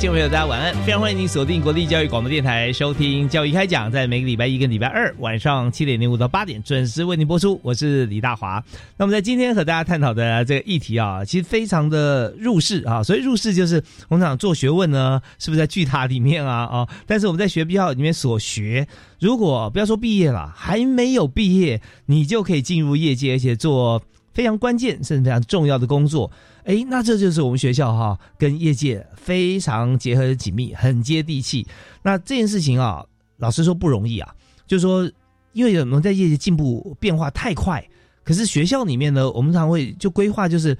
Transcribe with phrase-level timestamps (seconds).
[0.00, 0.74] 亲爱的听众朋友，大家晚安！
[0.82, 7.60] 非常欢迎您锁定国立教育广播电台，收听《教育开讲》，在每个礼拜一跟礼拜二晚上七点零五到八点准时为您播出。
[7.62, 8.64] 我是李大华。
[8.96, 13.02] 那么在今天和大家探讨的这个议题啊，其实非常的入世啊。
[13.02, 16.88] 所以入世就是我们讲做学问呢，是不是在巨塔里面啊啊？
[17.06, 18.88] 但是我们在学必校里面所学，
[19.20, 26.30] 如果不要说毕业了，还没有毕业，你就可以进入业界，而且做非常关键甚至非常重要的工作。
[26.64, 31.66] 哎，那这就是我们学校哈，跟业界非常结合的紧密，很接地气。
[32.02, 33.04] 那这件事情啊，
[33.38, 34.34] 老实说不容易啊。
[34.66, 35.10] 就是说，
[35.52, 37.84] 因为我们在业界进步变化太快，
[38.22, 40.78] 可是学校里面呢，我们常会就规划就是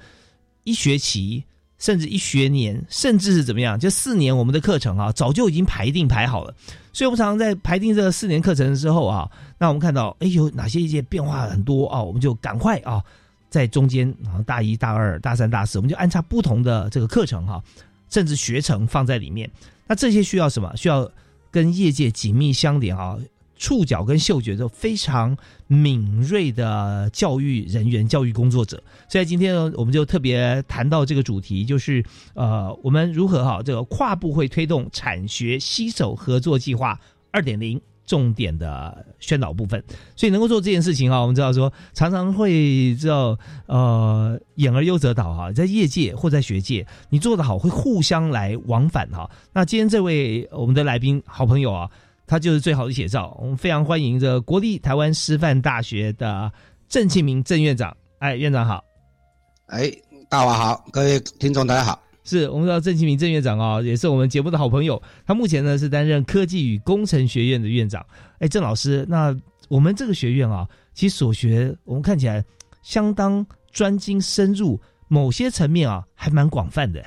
[0.63, 1.43] 一学期，
[1.77, 6.55] 甚至一学年，甚至是怎么样，就四年我们的课程啊，早就已经排定排好了。
[6.93, 13.03] 所以我们常常在排定这个四年课程之后啊，那我们看到哎有哪些一些变化很多啊，我们就赶快啊。
[13.51, 17.61] 在中间啊，大一、大二、大三、大四，我们就安插不同的这个课程哈，
[18.09, 19.51] 甚至学程放在里面。
[19.87, 20.73] 那这些需要什么？
[20.77, 21.11] 需要
[21.51, 23.17] 跟业界紧密相连啊，
[23.57, 28.81] 触角跟嗅觉都非常敏锐的教育人员、教育工作者。
[29.09, 32.01] 所以今天呢，我们就特别谈到这个主题，就是
[32.33, 36.97] 呃，我们如何哈这个跨部会推动产学携手合作计划
[37.31, 37.81] 二点零。
[38.05, 39.83] 重点的宣导部分，
[40.15, 49.29] 所以能够做这件事情啊，我们知道说常常会知道呃，演而优则导哈，在业界或在学界，你做得好会互相来往返哈。
[49.53, 51.89] 那今天这位我们的来宾好朋友啊，
[52.27, 53.37] 他就是最好的写照。
[53.39, 56.51] 我们非常欢迎这国立台湾师范大学的
[56.89, 57.95] 郑庆明郑院长。
[58.19, 58.83] 哎，院长好。
[59.67, 59.91] 哎，
[60.29, 62.10] 大华好，各位听众大家好。
[62.23, 65.01] 是我们知道郑其明郑院长啊，也是我们节目的好朋友。
[65.25, 68.05] 他目前呢是担任科技与工程学院的院长。
[68.37, 69.35] 哎，郑老师，那
[69.69, 72.45] 我们这个学院啊，其实所学我们看起来
[72.83, 77.03] 相当专精深入，某些层面啊还蛮广泛的。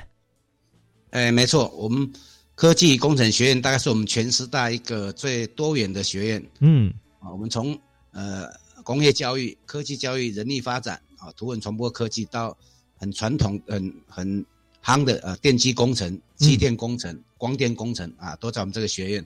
[1.11, 2.11] 哎，没错，我们
[2.53, 6.45] 科技工程学院大概是我们全师大一个最多元的学院。
[6.59, 7.77] 嗯，啊，我们从
[8.11, 8.49] 呃
[8.83, 12.57] 工业教育、科技教育、人力发展啊、图文传播科技到
[12.97, 14.45] 很传统、很很。
[14.85, 19.25] 行的呃，电机工程、机电工程、光电工程啊，都在我们这个学院。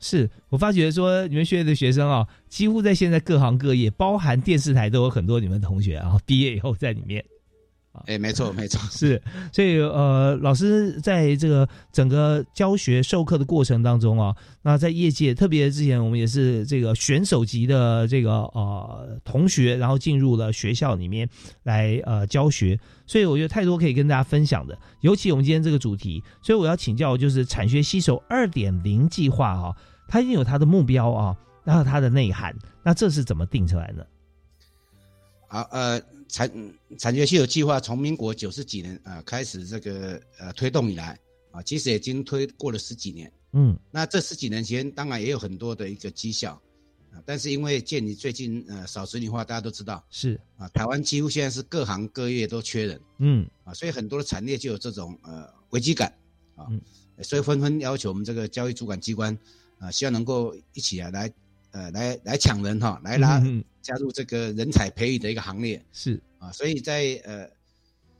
[0.00, 7.24] 是我发觉说，你们学院的学生啊，几乎在现在各行各业，包含电视台，都有很多你们同学啊，毕业以后在里面。
[8.06, 9.20] 哎，没错， 没错，是，
[9.52, 21.28] 所以呃，老师在这个整个教学授课的过程当中啊，那在业界，特别之前我们也是这个选手级的这个呃同学，然后进入了学校里面
[21.64, 29.76] 来呃教学，所以我觉得太多可以跟大家分享的，尤其我们今天这个主题，所以我要请教就是产学携手二点零计划啊，
[30.06, 34.04] 它一定有它的目标啊，然后它的内涵，那这是怎么定出来呢？
[35.48, 36.00] 好，呃。
[36.28, 36.50] 产
[36.98, 41.18] 产学系有计划从民国九十几年啊开始这个呃推动以来
[41.50, 43.32] 啊，其实已经推过了十几年。
[43.52, 46.52] 嗯，那这十几年间当然也有很多的一个绩效
[47.12, 53.00] 啊，但是因为鉴于最近呃少子女化，大家都知道是啊，台湾几乎现在是各行各业都缺人。
[53.18, 56.12] 嗯，啊，所以很多的产业就有这种呃危机感
[56.54, 56.68] 啊，
[57.22, 59.36] 所以纷纷要求我们这个教育主管机关
[59.78, 61.32] 啊，希望能够一起啊来。
[61.70, 63.42] 呃，来来抢人哈，来拉
[63.88, 66.20] 加入这个人才培育的一个行列是。
[66.38, 67.48] 啊，所以在呃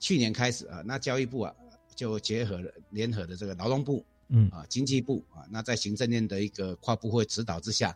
[0.01, 1.55] 去年开始啊，那教育部啊
[1.95, 4.49] 就结合了联合的这个劳动部，嗯。
[4.49, 7.95] 啊经济部啊，那在行政院的一个跨部会指导之下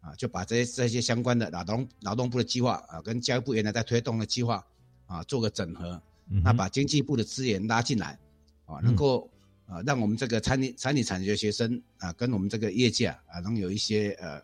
[0.00, 4.66] 啊，就把这些这些相关的劳动劳动部的计划啊，跟教育部原来在推动的计划
[5.06, 6.02] 啊做个整合，
[6.42, 8.18] 那把经济部的资源拉进来
[8.66, 9.30] 啊，能够
[9.66, 14.42] 啊让我们这个餐饮餐饮产业学生啊，跟我们这个业界啊，能有一些呃。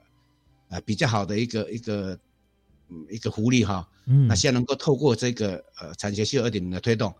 [0.70, 2.14] 啊，比较好的一个一个
[3.10, 3.88] 一个福利哈。
[4.06, 7.14] 嗯，那希望能够透过这个呃产学系二点零的推动，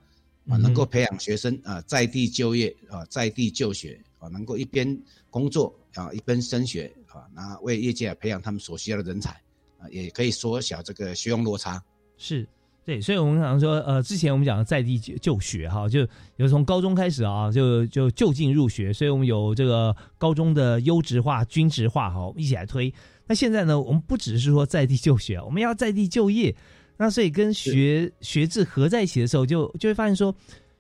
[0.49, 4.99] 啊，能够培养学生啊在地就业啊在地就学啊，能够一边
[5.31, 9.31] 工作啊一边升学啊，那为业界培养他们所需要的人才
[9.79, 11.83] 啊，也可以缩小这个学用落差。
[12.17, 12.47] 是。
[12.85, 22.91] 对，所以我们想说，呃，之前我们讲的在地就学哈，就有从高中开始啊，就就就近入学，所以我们有这个高中的优质化、均值化哈，一起来推。
[23.29, 26.55] 那现在呢，我们不只是说在地就学，我们要在地就业。
[26.97, 30.35] 那所以跟学学制合在一起的时候，就就会发现说，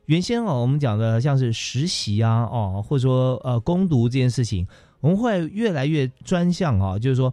[0.06, 4.67] 原先哦，我们讲的像是实习啊，哦，或者说呃攻读这件事情，
[5.00, 7.33] 我们会越来越专项啊，就是说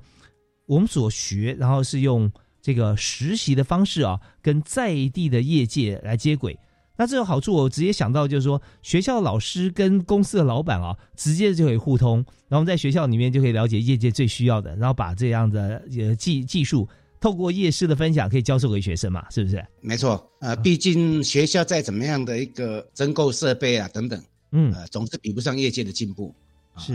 [0.67, 2.31] 我们所学，然后是用。
[2.61, 6.57] 这个实习的方式啊，跟在地的业界来接轨，
[6.97, 16.87] 那这个好处我直接想到就是说，学校老师跟公司的老板啊，直接就可以互通，然后在学校里面就可以了解业界最需要的，然后把这样的呃技技术
[17.19, 19.65] 透过夜市的分享，可以教授给学生嘛，是不是？
[19.81, 26.33] 没错，呃，毕竟学校再怎么样的一个增购设备啊等等，嗯，呃，总是比不上业界的进步，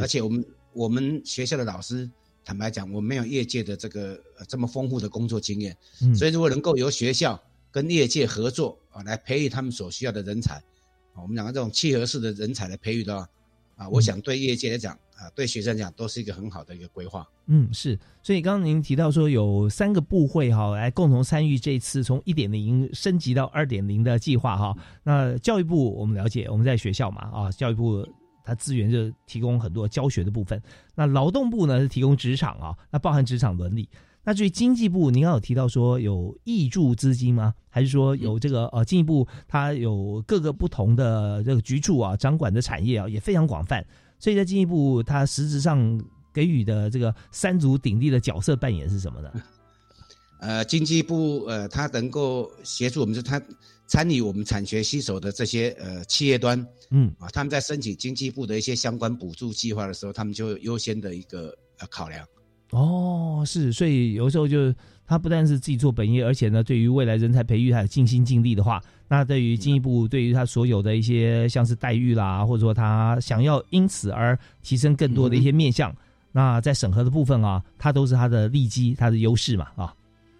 [0.00, 2.10] 而且我们我们学校的老师。
[2.42, 4.18] 坦白讲，我没有业界的这个
[4.48, 5.76] 这么丰富的工作经验，
[6.16, 10.56] 所以如果能够由学校跟业界合作啊，来培育他们所需要的人才，
[11.14, 13.28] 啊，我们讲的这种契合式的人才来培育的话，
[13.76, 17.26] 啊，我想对业界来讲啊，对学生讲都是一个很好的一个规划。
[17.46, 17.98] 嗯，是。
[18.22, 24.76] 所以刚刚您提到说有三个部会哈，来共同参与这次从一点零升级到二点零的计划哈。
[25.02, 28.06] 那教育部我们了解，我们在学校嘛啊，教育部。
[28.42, 30.60] 它资源就提供很多教学的部分，
[30.96, 33.88] 那劳动部呢是提供职场啊，那包含职场伦理。
[34.30, 37.52] 那至于经济部，您刚有提到说有挹注资金吗？
[37.68, 43.84] 还是说有这个呃进一步它有各个不同的这个局处啊掌管的产业啊也非常广泛，
[44.20, 46.00] 所以在进一步它实质上
[46.32, 49.32] 给予的这个三足鼎立的角色扮演是什么呢？
[50.38, 53.42] 呃，经济部呃它能够协助我们，就它。
[53.88, 62.24] 参与我们产学携手的这些呃企业端，嗯啊，他们在申请经济部的一些相关补助计划的时候，他们就优先的一个呃考量。
[62.70, 64.72] 哦，是，所以有时候就
[65.06, 75.92] 他不但是自己做本业，而且呢，对于未来人才培育还有尽心尽力的话，那对于进一步对于他所有的一些像是待遇啦，或者说他想要因此而提升更多的一些面向，
[76.30, 79.92] 那在审核的部分啊，他都是他的利基，他的优势嘛啊。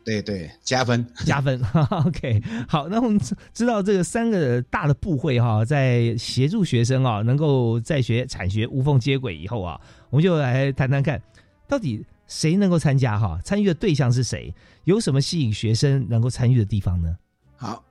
[0.03, 1.61] 对对，加分加分。
[2.07, 3.21] OK，好，那我们
[3.53, 9.79] 知道这个三个大的部会哈，在协助学生啊，能够在学产学无缝接轨以后啊，
[10.09, 11.21] 我们就来谈谈看，
[11.69, 13.41] 到底谁能够参加哈？
[13.45, 14.55] 参与的对象是谁？
[14.85, 17.19] 有什么吸引学生能够参与的地方呢？
[17.57, 17.85] 好，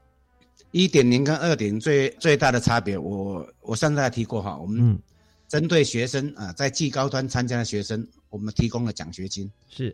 [0.72, 4.98] 一点零跟二点最最大的差别，我我上次还提过哈，我们
[5.50, 9.52] 针对学生啊，在技高端参加的学生，我们提供了奖学金。
[9.70, 9.94] 是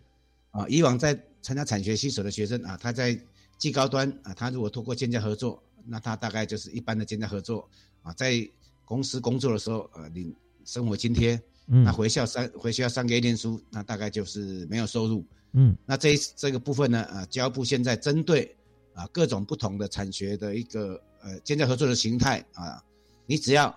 [0.52, 3.20] 啊，以往在参加产学新手的学生啊，他在
[3.58, 7.68] 技高端啊，他如果通过建家合作，那他大概就是一般的建家合作
[8.04, 8.48] 啊，在
[8.86, 10.34] 公司工作的时候呃领
[10.66, 15.26] 生活津贴，那回校三回学校三个月念书，那大概就是没有收入。
[15.54, 18.56] 嗯，那这这个部分呢，啊，教育部现在针对
[18.94, 22.84] 啊各种不同的产学的一个呃建教合作的形态啊，
[23.26, 23.68] 你只要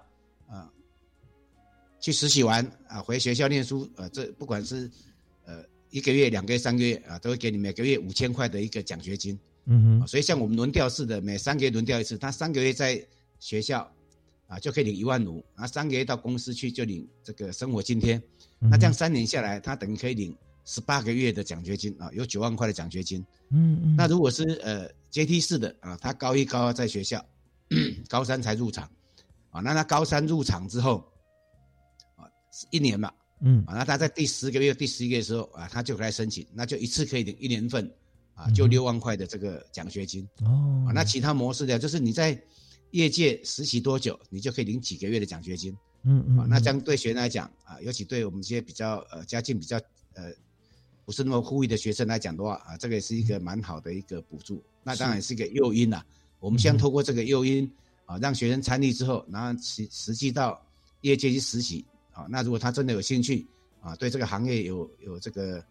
[0.48, 0.70] 啊
[2.00, 4.90] 去实习完啊回学校念书，呃，这不管是
[5.44, 5.64] 呃。
[5.90, 9.38] 一个月、两个月、三个月啊，都会给你每个月五千块的一个奖学金。
[9.64, 13.02] 嗯哼，所以像我们轮调式的，每三个月轮调一次，他三个月在
[13.40, 13.90] 学校
[14.48, 18.20] 啊就可以领一万五，啊三个月到公司去就领这个生活津贴。
[18.58, 23.24] 那这样三年下来，他等于可以领十八个月的奖学金啊，有九万块的奖学金。
[23.50, 23.94] 嗯嗯。
[23.96, 27.24] 那如果是呃阶梯式的啊，他高一高二在学校，
[28.10, 28.90] 高三才入场
[29.50, 31.08] 啊，那他高三入场之后
[32.16, 32.26] 啊，
[32.70, 33.12] 一年嘛。
[33.40, 37.88] 嗯啊，那他在第十个月、第十一个月的时候啊，他就来申请，那就一次可以领一年份，
[38.34, 40.28] 啊，就六万块的这个奖学金。
[40.44, 42.36] 哦，啊，那其他模式的，就是你在
[42.90, 45.76] 业界实习多久，你就可以领几个月的奖学金。
[46.04, 49.76] 嗯嗯，啊，那这样对学生来讲啊，尤其对我们这些比较呃家境比较
[50.14, 50.32] 呃
[51.04, 54.62] 不是那么富裕的学生来讲的话啊，这个也是一个蛮好的一个补助。
[54.82, 56.04] 那当然是一个诱因啊。
[56.40, 57.70] 我们先透过这个诱因
[58.06, 60.64] 啊，让学生参与之后，然后实实际到
[61.00, 61.84] 业界去实习。
[62.12, 63.46] 啊，那如果他真的有兴趣
[63.80, 65.64] 啊，对这个行业有有这个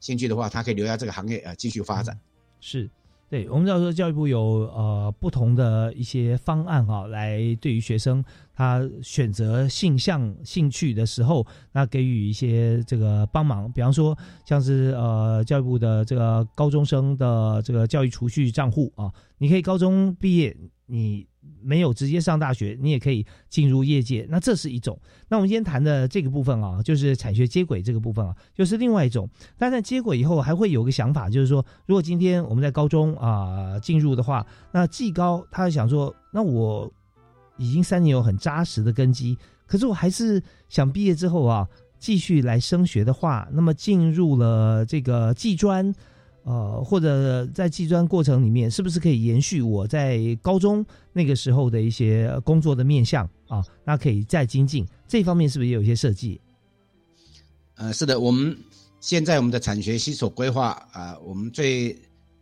[0.00, 2.18] 兴趣的话，他可以留下这个行业啊，继续发展。
[2.60, 2.90] 是，
[3.34, 4.40] 对，我们知道说教育部有
[4.72, 8.24] 呃不同的一些方案哈，来对于学生
[8.54, 13.68] 他选择性向兴趣的时候，那给予一些这个帮忙。
[13.72, 21.26] 比方说，像是呃教育部的这个高中生的这个教育储蓄账户啊，你可以高中毕业，你
[21.62, 24.26] 没有直接上大学，你也可以进入业界。
[24.28, 25.00] 那这是一种。
[25.28, 29.28] 那我们今天谈的这个部分啊，就是产学接轨这个部分啊，就是另外一种。
[29.56, 36.92] 但在接轨以后，还会有个想法，就是说，如果今天我们在高中啊进入的话，那技高他想说，那我
[37.56, 41.66] 已经三年有很扎实的根基，可是我还是想毕业之后啊
[41.98, 45.94] 继续来升学的话，那么进入了这个技专。
[46.44, 53.64] 呃，或者在技专过程里面，是不是可以延续我在高中那个时候的一些工作的面向啊？
[53.82, 56.38] 那可以再精进这方面，是不是也有一些设计？
[57.76, 58.56] 呃，是的，我们
[59.00, 61.92] 现在我们的产学系所规划啊，我们最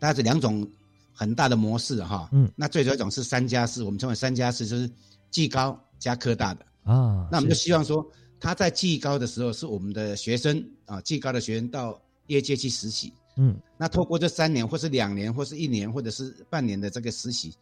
[0.00, 0.68] 大概是两种
[1.12, 2.28] 很大的模式哈。
[2.32, 4.90] 嗯，那最主要一种是三加四，我们称为三加四，就是
[5.30, 7.28] 技高加科大的啊。
[7.30, 8.04] 那我们就希望说，
[8.40, 13.12] 他在技高的时候是我们的学生啊，技高的学生到业界去实习。
[13.36, 17.54] 嗯，那透过这三年，或是两年，或是一年，或者是半年的这个实习，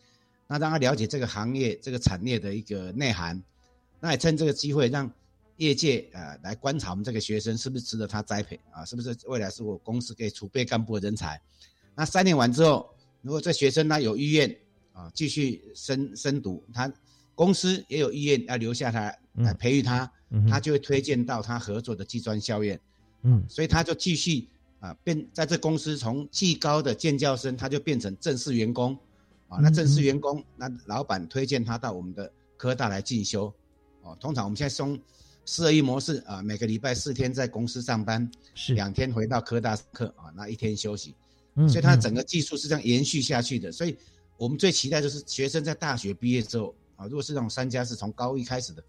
[0.49, 3.41] 那让他了解这个行业、这个产业的一个内涵，
[4.01, 5.09] 那也趁这个机会让
[5.59, 11.41] 业界呃来观察我们这个学生是不是值得他栽培啊，是不是未来是我公司可以储备干部的人才。
[11.95, 14.53] 那三年完之后，如果这学生他有意愿
[14.93, 16.93] 啊继续深深读，他
[17.37, 20.11] 公司也有意愿要留下他来培育他，
[20.49, 22.81] 他就会推荐到他合作的技专校院，
[23.23, 24.49] 嗯，所以他就继续。
[24.81, 28.97] 啊，变在这公司从技高的建教生，他就变成正式员工，
[29.47, 33.53] 啊，那正式员工，那老板推荐他到我们的科大来进修，
[34.03, 34.99] 哦，通常我们现在送
[35.45, 38.73] 四二一模式啊，每个礼拜四天在公司上班，是。
[38.73, 41.15] 两天回到科大课啊，那一天休息，
[41.57, 43.95] 嗯所以他整个技术是这样延续下去的，所以
[44.39, 48.83] 我们最期待就是学生在大学毕业之后啊，如果是那种三家是从高一开始的，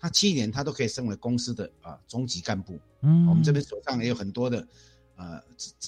[0.00, 4.66] 他七年他都可以升为公司的啊中级干部，嗯，我们这边手上也有很多的。
[5.16, 5.40] 呃，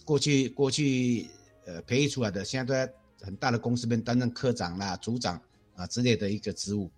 [0.05, 1.27] 过去过去
[1.67, 5.41] 呃培育出来的，现在都在很大的公司边担任科长啦、组长
[5.77, 6.91] 啊之类的一个职务。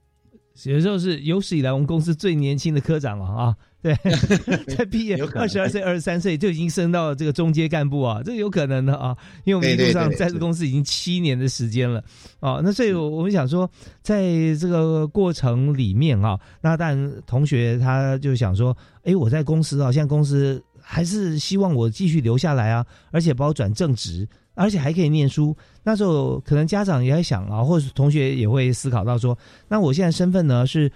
[0.64, 3.56] 有时候是有史以来我们公司最年轻的科长了啊！
[3.80, 3.96] 对，
[4.76, 9.16] 在毕业二十二岁、二十三岁就已经升到这个中阶干部啊，这有可能的啊！
[9.44, 12.04] 因为我们一路上在这公司已经七年的时间了
[12.40, 12.60] 啊。
[12.62, 13.70] 那所以我们想说，
[14.02, 20.62] 在这个过程里面啊，那但同学他就想说，哎，我在公司啊，现在公司。
[20.92, 25.56] 还是希望我继续留下来啊，而且把我转正职，而且还可以念书。
[25.85, 30.90] 那时候可能家长也在想啊，或者同学也会思考到说，那我现在身份呢是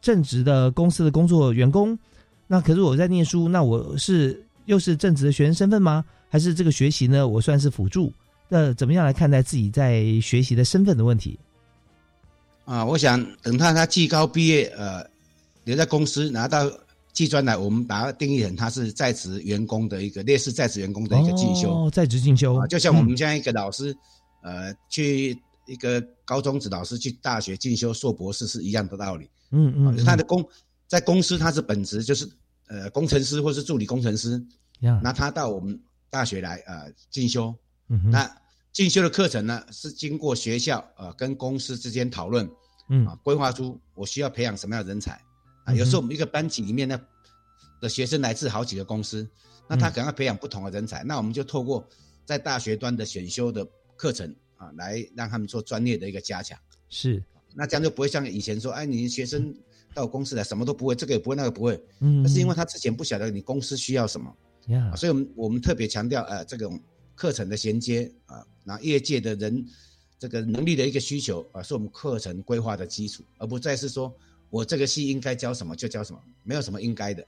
[0.00, 1.96] 正职的公司的工作员工，
[2.48, 6.04] 那可是我在念书，那我是又是正职的学生身份吗？
[6.28, 7.28] 还是这个学习呢？
[7.28, 8.12] 我算是辅助？
[8.48, 11.38] 那怎么样来看待自己在学习的身份的问题？
[12.64, 15.06] 啊，我想等他他技高毕业，呃，
[15.62, 16.68] 留在公司拿到。
[17.14, 22.56] 技专呢，我们把它定义成他是在职员工的一个类似在职员工的一个进修，哦，在职进修。
[22.58, 23.96] 啊，就像我们这样一个老师，
[24.42, 29.30] 呃，去一个高中职老师去大学进修硕博士是一样的道理。
[29.52, 30.44] 嗯嗯，他的工
[30.88, 32.28] 在公司他是本职就是
[32.66, 34.44] 呃工程师或是助理工程师，
[35.00, 35.80] 那他到我们
[36.10, 37.54] 大学来呃进修，
[37.88, 38.28] 嗯那
[38.72, 42.50] 进修的课程呢是经过学校呃跟公司之间讨论，
[42.88, 43.06] 嗯。
[43.06, 45.20] 啊规划出我需要培养什么样的人才。
[45.64, 47.00] 啊，有时候我们一个班级里面呢
[47.80, 49.28] 的学生来自好几个公司，
[49.68, 51.86] 那他可能要培养不同的人才，那我们就透过
[52.24, 53.66] 在大学端的选修的
[53.96, 56.58] 课程啊，来让他们做专业的一个加强。
[56.88, 57.22] 是，
[57.54, 59.54] 那这样就不会像以前说，哎，你学生
[59.92, 61.82] 到公司来什么都不会，这个也不会，那个不会。
[62.00, 62.22] 嗯。
[62.22, 64.34] 那是因为他之前不晓得你公司需要什么。
[64.68, 64.94] 呀。
[64.94, 66.80] 所以我们我们特别强调呃这种
[67.14, 69.66] 课程的衔接啊，那业界的人
[70.18, 74.14] 这个能力的一个需求啊，是我们课程规划的基础，而不再是说。
[74.54, 77.26] 我这个系应该教什么就教什么，没有什么应该的。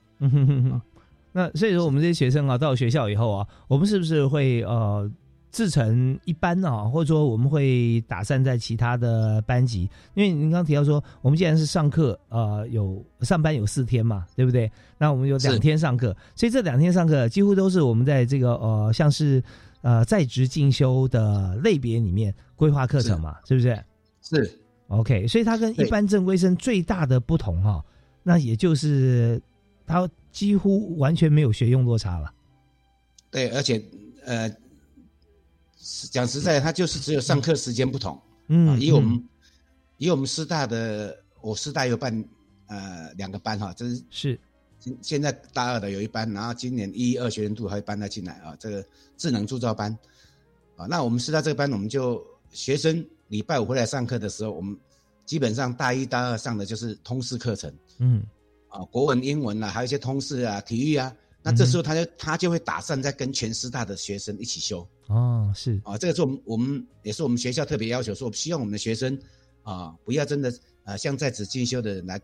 [1.32, 5.10] 那所以说，我们这些学生啊，到学校以后啊，我们是不是会呃
[5.50, 9.90] 自成一班啊，或者说我们会打散在其他的班级？
[10.14, 14.70] 因为您刚提到说，我们既然是上课，呃，有上班有四天嘛，对不对？
[14.96, 19.42] 那我们有两天上课，所以这两天上课几乎都是我们在这个呃，像是
[19.82, 23.84] 呃在职进修的类别里面规划课程嘛，是不是？
[24.22, 24.60] 是。
[24.88, 27.84] OK，所以它跟一般正规生最大的不同哈，
[28.22, 29.42] 那也就是
[29.84, 32.32] 它几乎完全没有学用落差了。
[33.28, 33.82] 对，而且
[34.24, 34.48] 呃，
[36.12, 38.16] 讲实在，它就是只有上课时间不同。
[38.46, 39.28] 嗯，以我们
[39.98, 42.24] 以我们师大的，我师大有办
[42.68, 44.40] 呃两个班哈，这是是
[44.78, 49.90] 现现在大二的有一班，然后今年一二学年度还会搬他进来啊，这个智能铸造班
[50.76, 53.04] 啊，那我们师大这个班，我们就学生。
[53.28, 54.76] 礼拜五回来上课的时候，我们
[55.24, 58.22] 基本上大一、大二上的就是通识课程，嗯，
[58.68, 61.14] 啊，国文、英文啊，还有一些通识啊、体育啊。
[61.42, 64.86] 那这时候他就他就会打算在跟全师大的学生一起修。
[65.06, 65.80] 哦，是。
[65.84, 69.16] 啊，这个是我们我们也是我们学校特别要求说，希望我们的学生
[69.62, 70.52] 啊，不要真的
[70.82, 72.20] 啊，像在职进修的人来，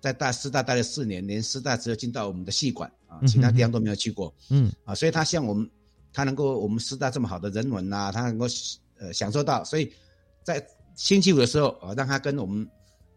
[0.00, 5.70] 在大师大待了四年，连师大只有进到我们的系馆啊，其他地方都没有去过，嗯，啊，所以他像我们，
[6.12, 8.44] 他能够我们师大这么好的人文呐，他能够
[8.98, 9.90] 呃享受到，所以
[10.48, 12.66] 在星期五的时候啊，让他跟我们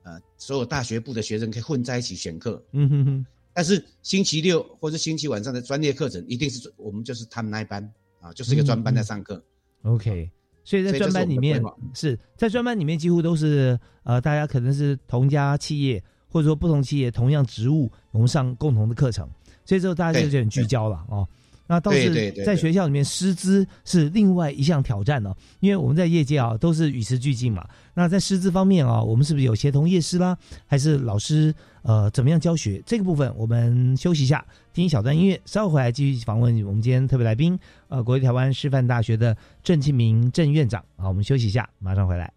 [0.03, 3.25] 呃所有大学部的学生可以混在一起选课，嗯哼哼。
[3.53, 9.41] 但是星期六或者星期晚上的专业课程，一定是我们就是他们那一班啊，就是一个专班在上课。
[9.83, 10.29] OK，
[10.65, 19.25] 所以在专班里面是在专班里面几乎都是呃，大家可能是同家企业或者说不同企业同样职务，我们上共同的课程，
[19.63, 21.25] 所以之后大家就很聚焦了哦。
[21.71, 27.65] 那倒是在学校里面师资是另外一项挑战呢，因为我们在业界啊都是与时俱进嘛。
[27.93, 30.37] 那在师资方面啊，我们是不是有协同业师啦，
[30.67, 32.83] 还是老师呃怎么样教学？
[32.85, 40.83] 这个部分我们休息一下，听一小段音乐，稍后回来继续访问我们今天特别来宾，呃，国立台湾师范大学的郑庆明郑院长。
[40.97, 42.29] 好，我们休息一下，马上回来。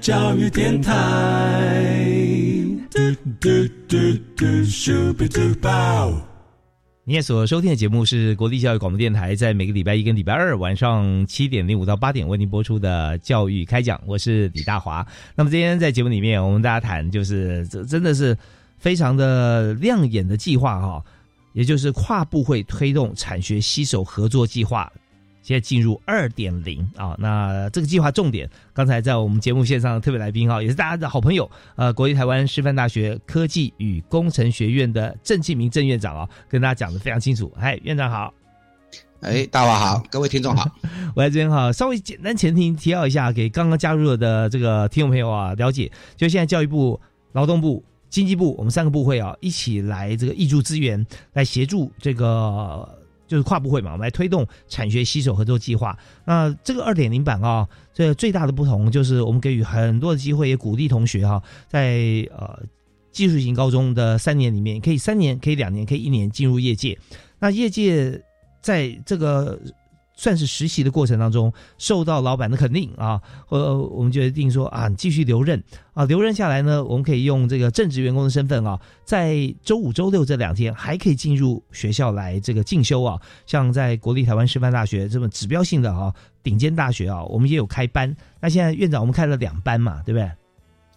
[0.00, 1.82] 教育电台。
[7.04, 15.06] 你也所收听的节目是国立教育广播电台，在每个礼拜一跟礼拜二晚上七点零五到八点为您播出的教育开讲，我是李大华。
[15.34, 18.36] 那么今天在节目里面，我们大家谈就是这真的是
[18.78, 21.04] 非常的亮眼的计划哈，
[21.52, 24.92] 也就是跨部会推动产学携手合作计划。
[25.46, 37.52] 现在进入二点零啊，那这个计划重点，刚才在我们节目线上的特别来宾哈，也是大家的好朋友，呃，国立台湾师范大学科技与工程学院的郑庆明郑院长啊，跟大家讲的非常清楚。
[37.56, 38.34] 嗨，院长好，
[39.20, 40.68] 哎，大华好，各位听众好，
[41.14, 47.00] 我在这边哈，稍微简单前提提要一下，给刚刚加入的这个听众朋友啊了解，就现在教育部、
[47.34, 52.95] 劳动部、经济部，我们三个部会啊一起来这个挹注资源，来协助这个。
[53.26, 55.98] 就是跨部会嘛，我们来推动产学携手合作计划。
[56.24, 62.60] 那这个二点零版啊，这最大的不同就是我们给予很多的机会，也鼓励同学哈，在呃
[63.12, 66.98] 技术型高中的三年里面，可以三年，可以两年，可以一年进入业界。
[67.38, 68.22] 那业界
[68.60, 69.58] 在这个。
[70.16, 88.16] 算是实习的过程当中受到老板的肯定啊，呃，我们决定说啊，继续留任啊，留任下来呢，我们可以用这个正职员工的身份啊，在周五、周六这两天还可以进入学校来这个进修啊，像在国立台湾师范大学这么指标性的啊顶尖大学啊，我们也有开班。
[88.40, 90.30] 那现在院长，我们开了两班嘛，对不对？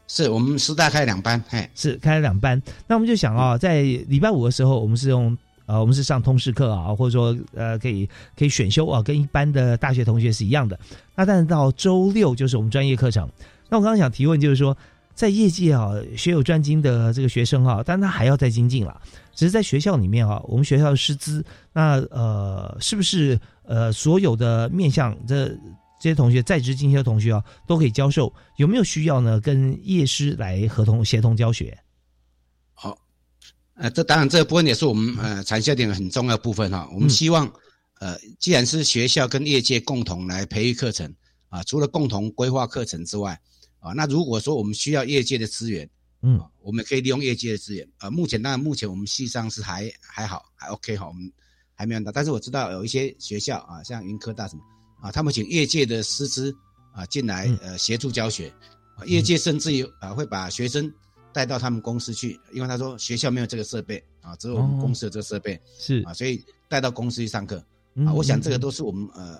[0.07, 2.59] 是我们师大开两班，哎，是开了两班。
[2.87, 5.37] 那我们就想啊，在礼拜五的时候，我们是用。
[5.69, 10.77] 呃，我们是上通识课啊，或者说呃，可以可以选修啊，跟一般的大学同学是一样的。
[11.15, 13.29] 那但是到周六就是我们专业课程。
[13.69, 14.75] 那我刚刚想提问就是说，
[15.13, 18.99] 在业界啊，学有专精的这个学生啊，但他还要再精进了。
[19.35, 25.49] 只是在学校里面啊，我们学校的师资，那呃，是不是呃，所有的面向这
[26.01, 28.33] 这些同学在职进修的同学啊，都可以教授？
[28.55, 29.39] 有没有需要呢？
[29.39, 31.77] 跟业师来合同协同教学？
[33.79, 36.89] 呃，这当然这个部分也是我们呃产销点很重要部分哈。
[36.93, 37.49] 我们希望，
[38.01, 41.15] 呃，既然是学校跟业界共同来培育课程
[41.47, 43.39] 啊，除了共同规划课程之外，
[43.79, 45.89] 啊，那如果说我们需要业界的资源，
[46.23, 47.87] 嗯，我们可以利用业界的资源。
[47.99, 51.31] 呃，目前当然目前我们系上是还还好，还 OK 哈，我们
[51.73, 52.11] 还没有到。
[52.11, 54.61] 但是我知道有一些学校啊，像云科大什么
[55.01, 56.53] 啊，他们请业界的师资
[56.93, 58.53] 啊进来呃协助教学，
[59.05, 60.93] 业界甚至于啊会把学生。
[61.31, 67.63] 带到他们公司去，因为他说学校没有这个设备啊，只有我们公司有这个设备，是啊，所以带到公司去上课
[68.05, 68.13] 啊。
[68.13, 69.39] 我想这个都是我们呃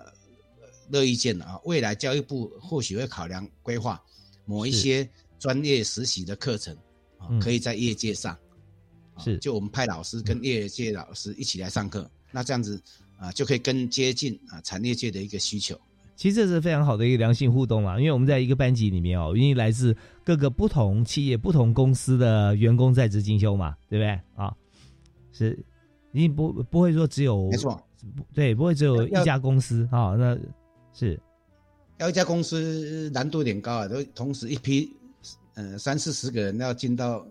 [0.90, 1.60] 乐意见的啊。
[1.66, 4.02] 未来教育部或许会考量规划
[4.46, 6.76] 某一些专业实习的课程
[7.18, 8.38] 啊，可以在业界上
[9.18, 12.82] 是，就我们派老师跟业界老师一起来上课，那这样子
[13.18, 15.80] 啊就可以更接近啊产业界的一个需求。
[16.20, 24.54] 其实这是非常好的一个良性互动嘛，因为我们在一个班级里面哦，因为来自各个不同企业、不同公司的员工在职进修嘛，对不对啊？
[25.32, 25.58] 是，
[26.12, 27.82] 你不不会说只有没错，
[28.34, 30.38] 对，不会只有一家公司啊，那
[30.92, 31.18] 是。
[32.00, 34.92] 要一家公司难度有点高啊，都同时一批，
[35.54, 37.26] 呃，三四十个人要进到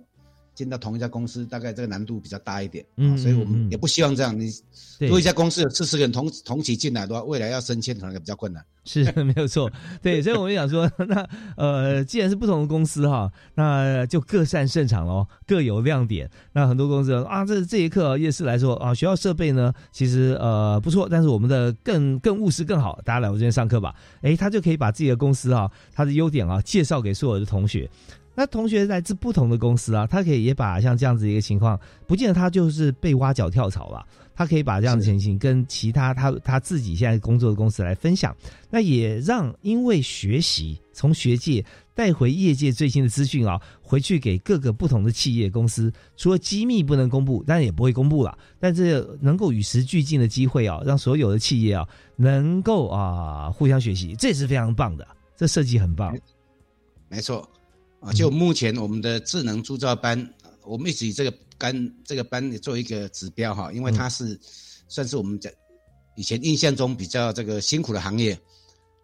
[0.58, 4.36] 进到同一家公司，大概这个难度比较大一点，嗯，所以我们也不希望这样。
[4.36, 4.52] 你
[4.98, 8.60] 如果一家公司有四十个人同同期进来的话，未来要升迁可能比较困难。
[8.84, 9.70] 是 没有错，
[10.02, 16.28] 对，所以我们想说， 那呃，既然是不同的公司哈，那就各擅胜场喽，各有亮点。
[16.54, 23.94] 那很多公司啊，这这一课夜市来说啊，学校设备呢其实呃不错，但是我们的更更务实更好，大家来我这边上课吧。
[24.22, 27.88] 哎，他就可以把自己的公司啊，他的优点啊介绍给所有的同学。
[28.38, 34.06] 那同学来自不同的公司啊，他可以也把像这样子一个情况，不见得他就是被挖角跳槽了。
[34.32, 38.32] 他可以把这样的情形跟其他他他自己现在工作的公司来分享，
[38.70, 41.64] 那也让因为学习从学界
[41.96, 55.04] 带回业界最新的资讯啊，回去给各个不同的企业公司，除了机密不能公布，当然也不会公布了，但是能够与时俱进的机会啊，让所有的企业啊能够啊互相学习，这也是非常棒的，
[55.36, 56.16] 这设计很棒。
[57.08, 57.44] 没错，
[58.00, 60.34] 啊，就目前我们的智能铸造班，
[60.64, 61.36] 我们一直以这个。
[61.58, 64.38] 干这个班做一个指标哈，因为它是
[64.86, 65.52] 算是我们在
[66.14, 68.32] 以前印象中比较这个辛苦的行业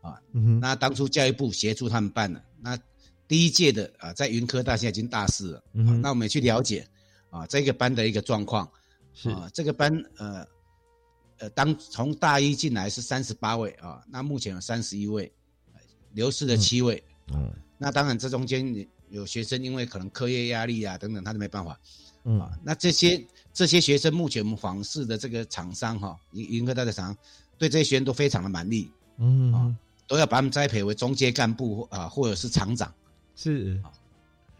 [0.00, 0.14] 啊。
[0.60, 2.78] 那当初教育部协助他们办的，那
[3.26, 5.64] 第一届的啊，在云科大现在已经大四了。
[5.72, 6.86] 那我们也去了解
[7.28, 8.70] 啊，这个班的一个状况
[9.12, 10.46] 是啊，这个班呃
[11.38, 15.32] 呃，当从大一进来是三十八位啊，那目前有三十一位，
[16.12, 17.02] 流失了七位。
[17.08, 17.13] 嗯，
[17.78, 21.78] 那当然这中间有学生因为可能课业压力啊等等，他都没办法。
[22.24, 22.40] 嗯。
[22.40, 27.16] 啊，那这些这些学生目前我们访视的这个厂商哈，云云科大的厂商，
[27.58, 29.52] 对这些学生都非常的满意，嗯。
[29.52, 32.92] 啊，都要把他们栽培为中阶干部啊，或者是厂长，
[33.34, 33.80] 是。
[33.82, 33.90] 啊，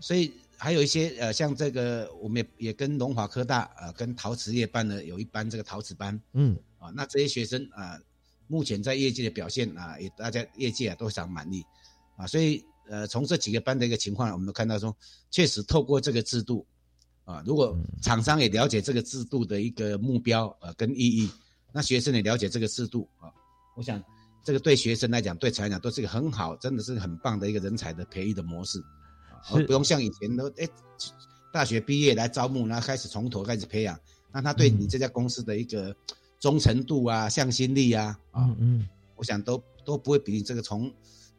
[0.00, 6.56] 所以还有一些呃，像这个我们也也跟龙华科大呃，跟陶瓷业办的有一班这个陶瓷班，嗯。
[6.78, 7.98] 啊，那这些学生啊，
[8.46, 11.64] 目前在业界的表现啊，也大家业界啊都非常满意，
[12.16, 14.96] 啊，所以呃，从这几个班的一个情况，我们都看到说，
[15.30, 16.66] 确实透过这个制度。
[17.24, 21.30] 啊，如果厂商也了解这个制度的一个目标呃跟意义，
[21.72, 23.32] 那学生也了解这个制度啊，
[23.78, 23.98] 我想
[24.44, 28.78] 这个对学生来讲，对厂来讲都是一个很好，真的是很棒的一个人才的培育的模式，
[29.50, 30.68] 而不用像以前都哎，
[31.50, 33.98] 大学毕业来招募，然后开始从头开始培养，
[34.30, 35.96] 那他对你这家公司的一个
[36.38, 40.92] 忠诚度啊、向心力啊，啊嗯，我想都都不会比你这个从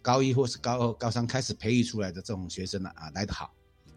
[0.06, 3.52] 高一或是高二、高三开始培育出来的这种学生呢啊来得好。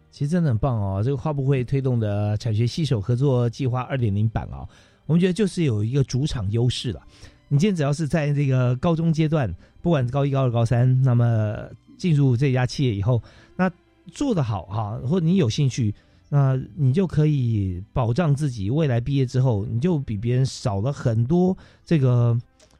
[0.09, 1.03] 其实真的很棒哦！
[1.05, 4.67] 这个花布会推动的产学携手合作计划二点零版啊，
[5.05, 7.01] 我们觉得就是有一个主场优势了。
[7.47, 11.55] 你今天只要是在这个高中阶段，不管高一、高二、高三，那么
[11.95, 13.21] 进入这家企业以后，
[13.55, 13.71] 那
[14.11, 15.93] 做得好哈，或你有兴趣，
[16.29, 22.35] 那你就可以保障自己未来毕业之后，你就比别人少了很多这个。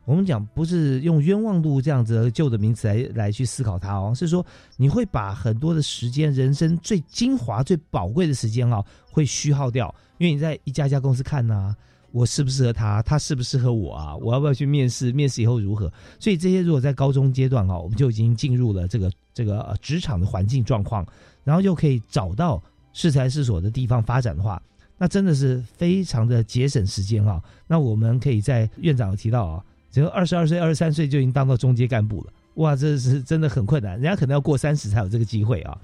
[0.09, 4.43] 我们讲不是用冤枉路这样子的旧的名词来来去思考它哦，是说
[4.75, 9.93] 你会把很多的时间，人生最精华、最宝贵的时间啊，会虚耗掉。
[10.17, 11.75] 因为你在一家家公司看呐，
[12.11, 14.15] 我适不适合他，他适不适合我啊？
[14.15, 15.11] 我要不要去面试？
[15.11, 15.93] 面试以后如何？
[16.19, 21.05] 所以这些如果在高中阶段啊，我们就已经进入了这个这个职场的环境状况，
[21.43, 22.59] 然后就可以找到
[22.93, 24.59] 适才适所的地方发展的话，
[24.97, 27.39] 那真的是非常的节省时间啊。
[27.67, 29.63] 那我们可以在院长提到啊。
[29.91, 35.77] 只有二十二岁、二十三岁就已经当到中阶干部了，哇，这是真的很困难，人家可能要过三十才有这个机会啊。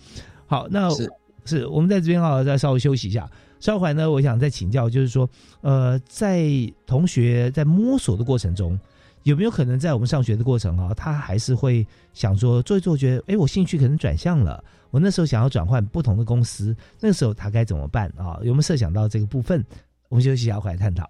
[0.46, 1.12] 好，那是
[1.46, 3.30] 是我们在这边啊，再稍微休息一下。
[3.60, 5.28] 稍后呢，我想再请教，就是说，
[5.62, 6.44] 呃，在
[6.86, 8.80] 同学在摸索的过程中，
[9.24, 18.38] 有没有可能在我们上学的过程啊，他还是会想说做一做，觉得哎，我兴趣可能转向了，我那时候想要转换不同的公司，那个时候他该怎么办啊？
[18.44, 19.66] 有没有设想到这个部分？
[20.10, 21.10] 我们休息一下，回来探讨。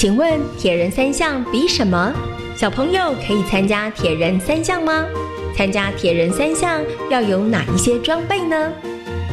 [0.00, 2.10] 请问铁人三项比什么？
[2.56, 5.04] 小朋友可以参加铁人三项吗？
[5.54, 8.72] 参加铁人三项要有哪一些装备呢？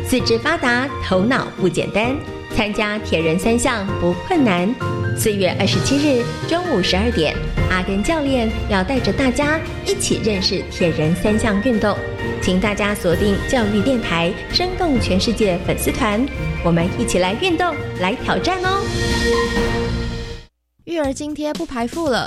[0.05, 2.13] 四肢发达，头脑不简单。
[2.53, 4.69] 参加铁人三项不困难。
[5.17, 7.33] 四月二十七日中午十二点，
[7.71, 11.97] 阿根教练要带着大家一起认识铁人三项运动，
[12.41, 16.25] 请大家锁定教育电台“生动全世界”粉丝团，
[16.61, 19.96] 我们一起来运动，来挑战哦。
[21.07, 22.26] 而津贴不排付了。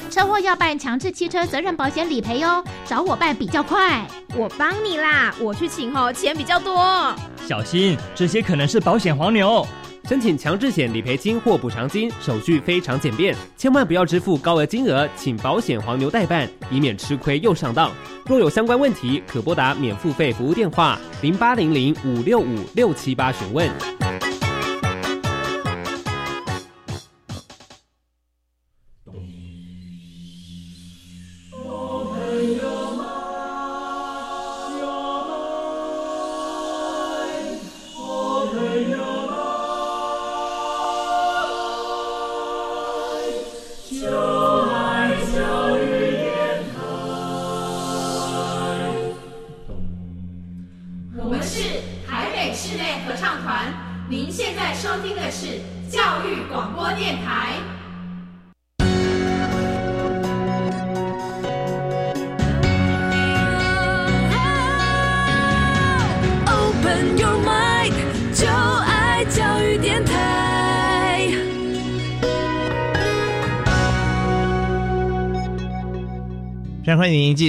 [0.21, 4.05] 车祸要办强制汽车责任保险理赔哦，找我办比较快。
[4.35, 7.11] 我帮你啦，我去请哦，钱比较多。
[7.47, 9.65] 小心，这些可能是保险黄牛。
[10.07, 17.89] 申请强制险理赔金或补偿金手续非常简便，千万不要支付高额金额，请保险黄牛代办，以免吃亏又上当。
[18.27, 23.67] 若有相关问题，可拨打免付费服务电话零八零零五六五六七八询问。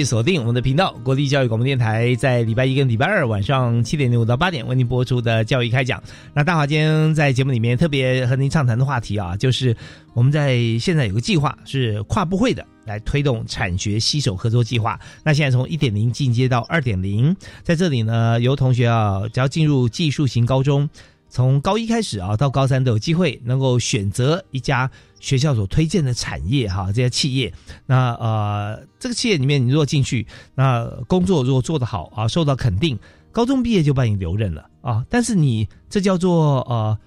[0.01, 6.01] 锁定我们的频道——国立教育广播电台，在礼拜一跟礼拜二晚上七点零五到八点为您播出的教育开讲。
[6.33, 9.75] 那大华今天在节目里面特别和您畅谈的话题啊，就是
[10.13, 14.97] 我们在现在有个计划是跨部会的来推动产学携手合作计划。
[15.21, 20.89] 那现在从一点零进阶到二点零，在这里呢，由同学啊，只要进入技术型高中，
[21.33, 24.87] 从高一开始啊到高三都有机会能够选择一家。
[25.19, 27.53] 学校所推荐的产业哈，这些企业，
[27.85, 32.99] 那呃，这个企业里面你如果进去，那工作如果做得好啊，受到肯定，
[33.31, 35.05] 高中毕业就把你留任了啊。
[35.09, 36.99] 但是你这叫做呃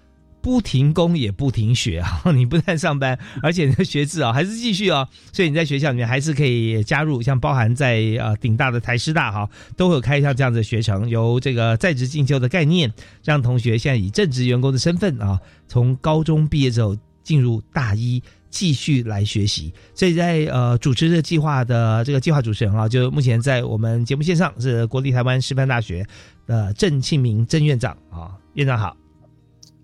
[0.47, 12.93] 不停工也不停学啊， 你不但上班，而且你的学制啊还是继续啊，所以你在学校里面还是可以加入，像包含在呃顶大的台师大哈，都会有开像这样的学程，由这个在职进修的概念，
[13.25, 16.97] 让同学现在以正职员工的身份啊，从高中毕业之后。
[17.25, 26.07] 进入大一继续来学习，所以在呃主持这计划的这个计划主持人啊，就目前在我们节目线上是国立台湾师范大学
[26.47, 28.97] 的郑庆明郑院长啊，院长好，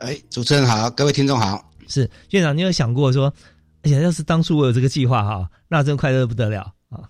[0.02, 3.32] 哎，主持人好，各位听众好，是院长，你有想过说，
[3.82, 7.06] 哎呀，要是当初我有这个计划哈，那真快乐不得了啊，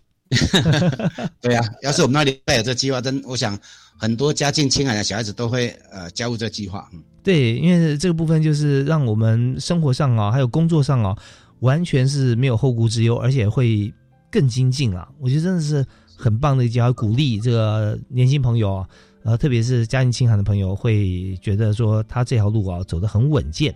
[1.40, 3.58] 对啊，要是我们那里带有这计划，真我想
[3.96, 7.02] 很多家境清寒的小孩子都会呃加入这计划，嗯。
[7.22, 11.16] 对，因为这个部分就是让我们生活上啊，还有工作上啊，
[11.60, 13.90] 完全是没有后顾之忧，而且会
[14.30, 15.08] 更精进啊。
[15.18, 18.88] 我觉得真的是很棒的一句鼓励这个年轻朋友啊，
[19.24, 23.74] 呃，特别是家境清寒的朋友，会觉得说他这条路啊走得很稳健。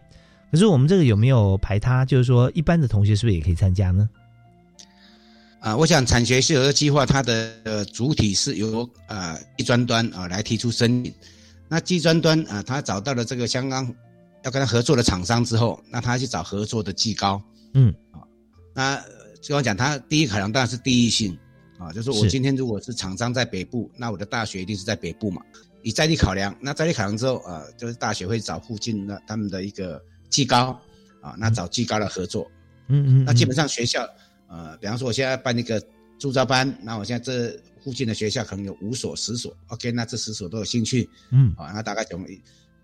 [0.51, 2.05] 可是我们这个有没有排他？
[2.05, 4.09] 就是说，一般的同学是不是也可以参加呢？
[5.61, 11.13] 啊，我想产学是有个计划，它的主体是由呃一专端啊来提出申请。
[11.69, 13.93] 那技专端啊，他找到了这个香港
[14.45, 17.43] 要跟他合作的厂商之后，那他去找合作的技高，
[17.75, 18.23] 嗯，啊，
[18.73, 19.03] 那
[19.43, 21.37] 就我讲，他第一考量当然是第一性，
[21.79, 25.43] 啊，就是我今天如果是厂商在北部，那我的大学一定是在北部嘛。
[25.83, 30.81] 以在地考量，那在地考量之后啊，就是大学会找附近的他们的一个技高，
[31.21, 32.51] 啊，那找技高的合作，
[32.89, 34.09] 嗯嗯，那基本上学校，
[34.49, 35.81] 呃，比方说我现在办一个
[36.19, 37.59] 助教班，那我现在这。
[37.87, 42.27] 附近的学校可能有五所、十所，OK，那这十所都有兴趣，嗯，啊，那大概从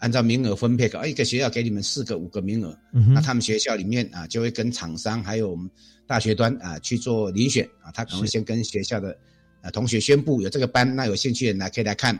[0.02, 5.70] 按照名额分配，个，一个学校给你们四个、五个名额，嗯，那他们学校里面啊，就会跟厂商还有我们
[6.08, 9.16] 大学端啊去做遴选啊，他可能先跟学校的
[9.60, 12.16] 啊同学宣布有这个班，那有兴趣的来可以来看，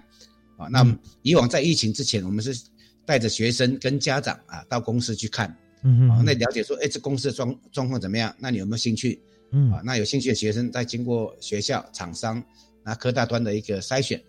[0.57, 0.87] 啊，那
[1.23, 2.57] 以往在疫情之前，我们是
[3.05, 8.33] 带着学生跟家长啊到公司去看，嗯啊，那了解说，哎，这公司的状状况怎么样？
[8.39, 9.21] 那你有没有兴趣？
[9.51, 12.41] 嗯啊，那有兴趣的学生再经过学校、厂商、
[12.85, 14.23] 那科大端的一个筛选，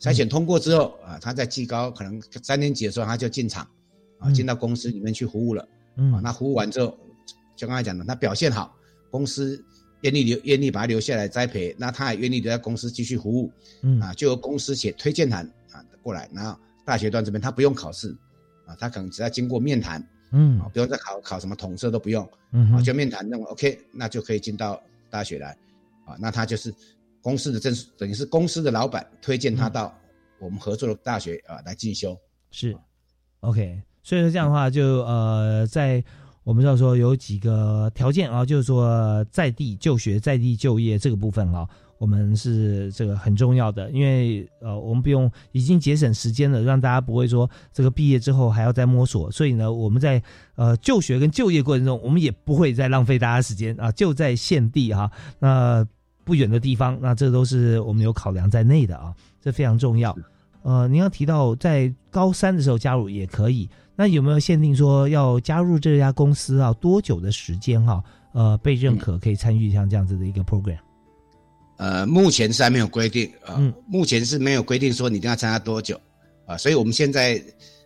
[0.00, 3.68] 筛选通过之后啊，他在技高可能三年级的时候他就进场，
[4.18, 5.68] 啊，进到公司里面去服务了。
[5.96, 6.96] 嗯，啊，那服务完之后，
[7.54, 8.74] 就刚才讲的，他表现好，
[9.10, 9.62] 公司
[10.00, 13.52] 愿意留愿意把他留下来栽培，那他也愿意留在公司继续服务。
[13.82, 18.16] 嗯啊，就由公司写推荐函啊过来，然后大学段这边他不用考试，
[18.66, 20.02] 啊，他可能只要经过面谈。
[20.32, 25.58] 嗯，不用再考考什么统测都不用，嗯，啊，就面谈认为 OK，那就可以进到大学来，
[26.04, 26.72] 啊，那他就是
[27.22, 29.94] 公司的正等于是公司的老板推荐他到
[30.38, 32.16] 我们合作的大学啊来进修，
[32.50, 32.76] 是
[33.40, 36.02] ，OK，所以说这样的话就呃在
[36.44, 41.68] 我们知道说有几个条件啊，就是说在地就学、在地就业这个部分啊。
[41.98, 49.30] 我们是这个很重要的，因为呃，我们不用已经节省时间了，让大家不会说这个毕业之后还要再摸索。
[49.30, 50.22] 所以呢，我们在
[50.54, 55.86] 呃就学跟就业过程中，我们也不会再浪费大家时间啊，就在现地哈，那
[56.24, 60.16] 不远的地方，那这都是我们有考量在内的啊，这非常重要。
[60.62, 68.02] 呃，您要提到在高三的时候加入也可以，那有没有限定说要加入这家公司啊多久的时间哈？
[68.32, 70.78] 呃，被认可可以参与像这样子的一个 program。
[71.78, 75.98] 呃，目前是还没有规定啊，目前是没有规定说你一定要参加多久
[76.44, 77.42] 啊，所以我们现在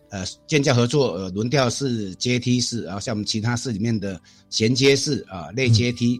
[0.09, 4.19] 呃建教合作呃轮调式阶梯式，然后像我们其他市里面的
[4.49, 6.19] 衔接式啊类阶梯，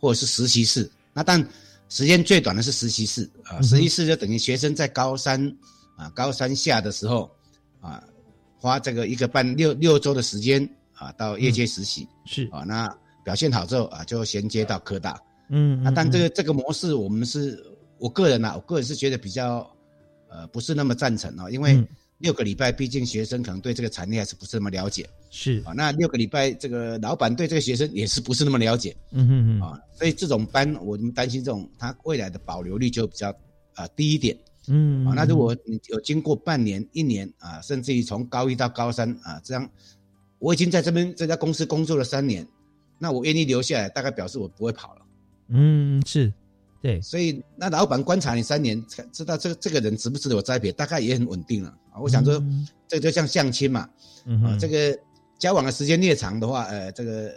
[0.00, 1.46] 或者是实习室，那但
[1.88, 5.46] 时间最短的是实习室啊，实习室就等于学生在高三
[5.96, 7.30] 啊高三下的时候
[7.80, 8.02] 啊，
[8.58, 12.08] 花这个一个半六六周的时间啊到业界实习。
[12.24, 12.48] 是。
[12.50, 12.88] 啊，那
[13.24, 15.20] 表现好之后啊就衔接到科大。
[15.50, 17.62] 嗯，那但这个这个模式，我们是
[17.98, 19.70] 我个人呐，我个人是觉得比较，
[20.30, 21.86] 呃，不是那么赞成啊，因为
[22.22, 25.60] 六个礼拜，毕竟学生可能对这个产业还是不是那么了解，是。
[25.66, 33.34] 啊，那六个礼拜，这个老板对这个学生也是不是那么了解，嗯嗯嗯，啊，所以这种班，我们担心这种他未来的保留率就比较
[33.74, 39.68] 啊低一点，嗯，啊，那如果你有经过半年、一年啊，甚至于从高一到高三啊，这样，
[40.38, 42.46] 我已经在这边这家公司工作了三年，
[43.00, 45.02] 那我愿意留下来，大概表示我不会跑了。
[45.48, 46.32] 嗯，是，
[46.82, 52.00] 对，所以那老板观察你三年，才知道这个这个人值不值得我栽培，大概也很稳定了啊。
[52.00, 53.88] 我想说，嗯、这个就像相亲嘛，
[54.24, 54.98] 嗯、啊，这个
[55.38, 57.32] 交往的时间越长的话，呃，这个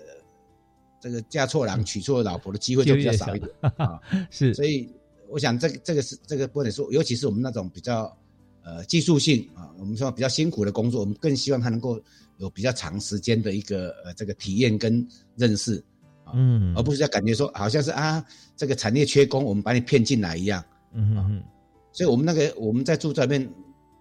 [0.99, 4.01] 这个嫁错郎娶错老婆的机会就比较少一点啊。
[4.31, 4.89] 是，所以
[5.29, 8.11] 我想这个这个是这个不能说，尤其是我们那种比较
[8.63, 12.01] 呃技术性啊，我们说比较辛苦的工作，我们更希望他能够
[12.39, 15.83] 有比较长时间的一个呃这个体验跟认识。
[16.35, 18.23] 嗯，而不是在感觉说好像是啊，
[18.57, 20.63] 这个产业缺工，我们把你骗进来一样。
[20.93, 21.43] 嗯哼哼。
[21.93, 23.49] 所以我们那个我们在住这边，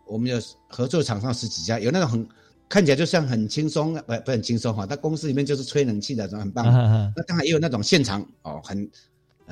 [0.04, 0.36] 我们有
[0.68, 2.28] 合作厂商十几家，有那种很
[2.68, 6.66] 看起来就像很轻松，不不很轻松哈，但公司里面就是吹冷气的，很棒。
[6.66, 8.90] 啊、那当然也有那种现场哦，很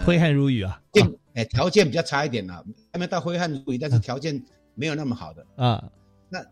[0.04, 4.42] 挥汗如雨啊，条哎条件比较差一点啦，还没到挥汗如雨，但是条件
[4.74, 5.88] 没有那么好的啊。
[6.28, 6.44] 那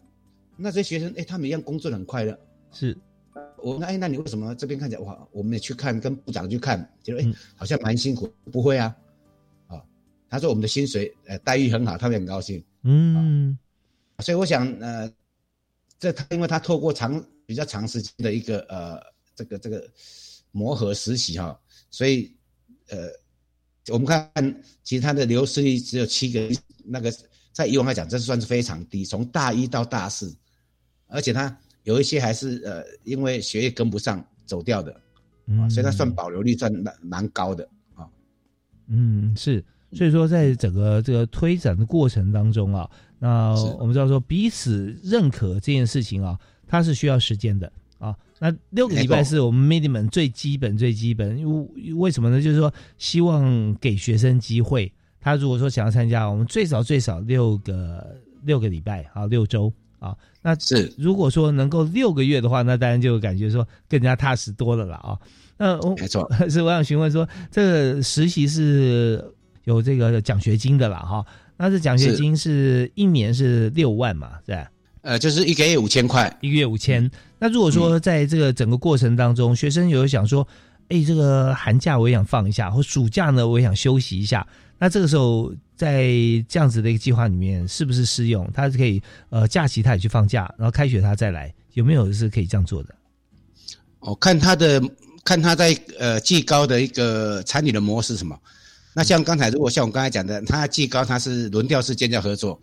[0.57, 2.39] 那些学生哎，他们一样工作的很快乐。
[2.71, 2.97] 是。
[3.63, 5.27] 我那哎，那你为什么这边看起来哇？
[5.33, 8.33] 我们也去看，跟部长去看，觉得哎，好像蛮辛苦。
[8.51, 8.97] 不会啊，
[9.67, 9.83] 啊，
[10.29, 12.63] 他说我们的薪水呃待遇很好，他们很高兴。
[12.83, 13.59] 嗯，
[14.21, 15.11] 所以我想呃，
[15.99, 19.01] 这他因为他透过长比较长时间的一个呃
[19.35, 19.89] 这个这个
[20.51, 21.59] 磨合实习哈，
[21.91, 22.35] 所以
[22.89, 23.09] 呃
[23.89, 26.49] 我们看其实他的流失率只有七个，
[26.85, 27.13] 那个
[27.53, 30.35] 在以往来讲，这算是非常低，从大一到大四，
[31.07, 31.59] 而且他。
[31.85, 34.93] 有一些还是呃，因为学业跟不上走掉的，
[35.59, 38.07] 啊，所以它算保留率算蛮蛮高的啊。
[38.89, 48.15] 嗯，是，所以说在整个这个推展的过程当中啊，那我们知道说彼此认可这件事情啊，它是需要时间的啊。
[48.39, 52.41] 那六个礼拜是我们 minimum 最基本最基本，为为什么呢？
[52.41, 59.73] 就是说希望给学生机会，他如果说想要参加，我们最少最少六个六个礼拜啊，六周。
[60.01, 65.17] 啊，那是如果说能够六个月的话，那当然就感觉说更加踏实多了了啊。
[65.57, 69.23] 那我没错， 是我想询问说，这个实习是
[69.65, 71.25] 有这个奖学金的了哈？
[71.57, 74.33] 那这奖学金是一年是六万嘛？
[74.47, 74.71] 是吧？
[75.03, 77.11] 呃，就是一个月五千块，一个月五千。
[77.39, 80.47] 那如果说在这个整个过程当中，学生有想说，
[80.89, 84.47] 哎，这个寒假我也想放一下，或暑假呢我也想休息一下，
[84.81, 85.55] 那这个时候。
[85.81, 86.05] 在
[86.47, 88.47] 这样子的一个计划里面，是不是适用？
[88.53, 92.95] 他是可以呃假期他也去放假，然后开学他再来，有没有是可以这样做的？
[94.01, 94.79] 哦，看他的
[95.25, 98.39] 看他在呃技高的一个参与的模式什么？
[98.93, 102.61] 那像刚才如果像我刚才讲的，他技高他是轮调式建教合作，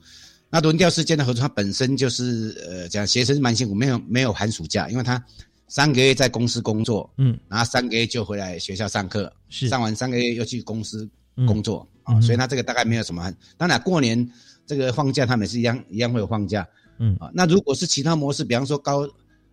[0.51, 5.20] 那轮调式建教合作它本身就是呃讲学生蛮辛苦，没有没有寒暑假，因为他
[5.68, 11.09] 三个月在公司工作，嗯，然后三个月就回来学校上课，是上完三个月又去公司
[11.47, 13.32] 工作啊，所以他这个大概没有什么。
[13.58, 14.28] 当然过年
[14.66, 19.08] 这个放假他们是一样一样会有放假，嗯啊，那如果是其他模式，比方说高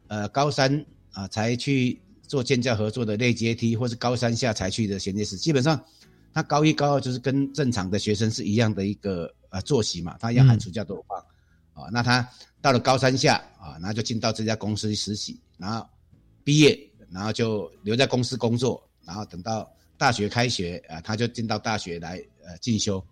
[0.07, 5.79] 呃高三啊才去做建教合作的类阶梯，或是高三下才去的衔接式，基本上
[6.33, 11.19] 他高一高二就是跟正常的学生是一样的一个呃作息嘛，他一样寒暑假都有放。
[11.75, 12.25] 啊，那他
[12.63, 15.85] 到了高三下啊，然后就进到这家公司实习，然后
[16.45, 16.79] 毕业，
[17.11, 23.05] 然后就留在公司工作，然后等到大学开学啊，他就进到大学来呃进修。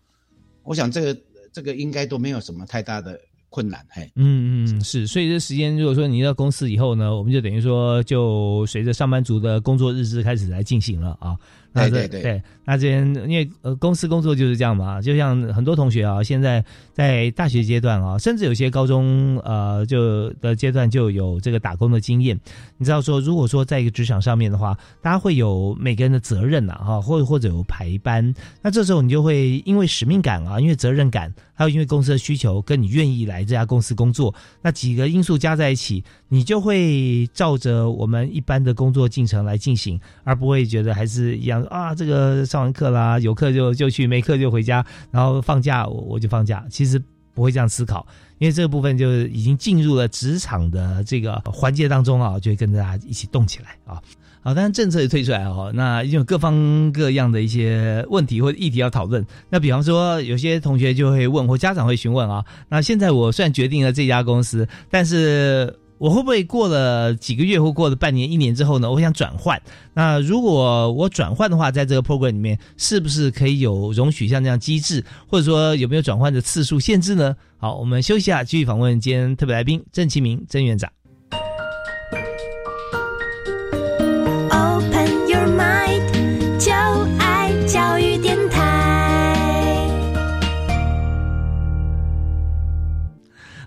[0.62, 1.20] 我想这个
[1.52, 3.18] 这个应该都没有什么太大的
[3.48, 4.10] 困难，嘿。
[4.16, 11.36] 嗯嗯是，所以这时间如果说你到公司以后呢，我们就等于说就随着上班族的工作日志开始来进行了啊。
[11.74, 22.38] 对对对对，那这边因为呃公司工作就是这样嘛，就像很多同学啊，现在在大学阶段啊，甚至有些高中呃就的阶段就有这个打工的经验。
[22.76, 41.61] 你知道说，如果说在一个职场上面的话，大家会有每个人的责任呐，哈，或或者有排班，那这时候你就会因为使命感啊，因为责任感，还有因为公司的需求，跟你愿意来这家公司工作，那几个因素加在一起，你就会照着我们一般的工作进程来进行，而不会觉得还是一样。
[41.66, 46.64] 啊，这个上完课啦，有课就就去，没课就回家，然后放假我我就放假。
[46.70, 47.02] 其实
[47.34, 48.06] 不会这样思考，
[48.38, 54.00] 因为这个部分就已经进入了职场的这个环节当中啊，就会跟着大家一起动起来啊。
[54.42, 59.24] 好，当然政策也推出来哦，那有各方各样的一些问题或者议题要讨论。
[59.48, 65.76] 那比方说，有些同学就会问，或家长会询问啊，那现在我虽然决定了这家公司，但是。
[66.02, 68.90] 我会不会过了几个月或过了半年、一年之后呢？
[68.90, 69.62] 我想转换。
[69.94, 77.36] 那如果我转换的话，在这个 program 里面，是不是可以有容许像这样机制，或者说有没有转换的次数限制呢？
[77.56, 80.90] 好，我们休息一下，继续访问今天特别来宾郑其明郑院长。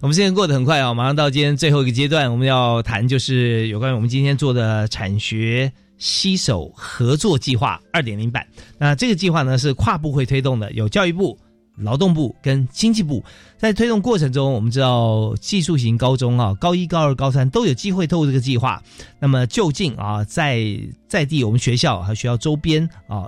[0.01, 8.45] 我们现在过得很快啊，马上到今天最后一个阶段，我们要谈就是有关于我们今天做的产学携手合作计划二点零版。
[8.77, 11.37] 那这个计划呢是跨部会推动的，有教育部、
[11.77, 13.23] 劳动部跟经济部
[13.57, 18.83] 在推动过程中，我们知道技术型高中啊，高一、高二、高三都有机会透过这个计划。
[19.17, 20.77] 那么就近啊，在
[21.07, 23.25] 在地我们学校和学校周边啊，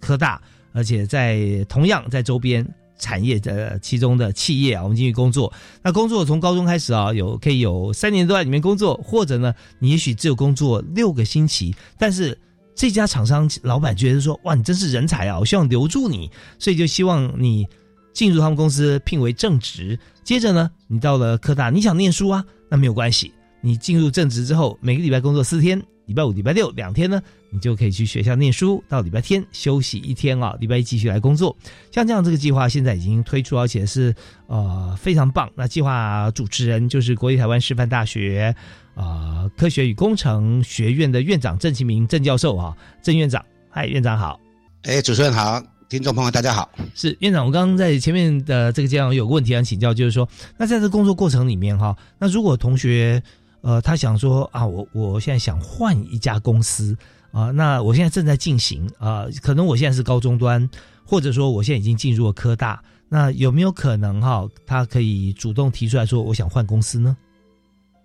[0.00, 0.40] 科大，
[0.72, 2.64] 而且在同样在周边。
[3.00, 5.52] 产业的其中的企业啊，我们进去工作。
[5.82, 12.38] 那工作从高中开始啊，有可以有三年都在里面工作，或者呢，你也许只有工作六个星期，但是
[12.76, 17.66] 这家厂商老板觉得说，哇，你真是人才啊，我希望留住你，所以就希望你
[18.12, 19.98] 进入他们公司聘为正职。
[20.22, 25.82] 接着呢，你到了科大，你想念书啊，那没有关系，你进入正职之后，每个礼拜工作四天。
[26.10, 28.82] 礼拜五、礼拜六两天呢，你就可以去学校念书。
[28.88, 31.56] 到礼拜天休息一天啊，礼拜一继续来工作。
[31.92, 34.12] 像这样这个计划现在已经推出，而且是
[34.48, 35.48] 呃非常棒。
[35.54, 38.52] 那计划主持人就是国立台湾师范大学
[38.96, 43.40] 啊科学与工程学院的院长郑其明郑教授啊，郑院长，
[43.70, 44.40] 嗨，院长好。
[44.82, 46.68] 哎，主持人好，听众朋友大家好。
[46.96, 53.22] 是院长，我刚刚在前面的这个阶段有个问题想请教，就是说，那在这工作过程里面哈，那如果同学。
[53.62, 56.96] 呃，他想说啊，我我现在想换一家公司
[57.30, 60.66] 啊，那我现在正在进行啊，可能我现在是高中端，
[61.04, 67.14] 或者说我现在已经进入了科大，那有没有可能哈，他可以主动提出来说我想换公司呢？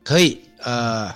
[0.04, 1.10] 可以，呃，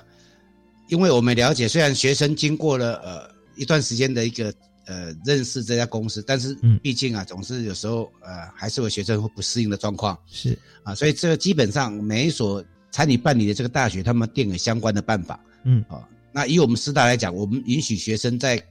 [0.88, 4.54] 因为我们了解，虽然学生经过了呃一段时间的一个
[4.86, 12.64] 呃认识这家公司，但是毕竟啊，总是有时候呃还是有学生会不适应的状况，是啊，所以这基本上每一所。
[12.92, 15.40] 参与办理的这个大学，他们定了相关的办法。
[15.64, 18.62] 嗯，啊，那以我们师大来讲，我们允许学生在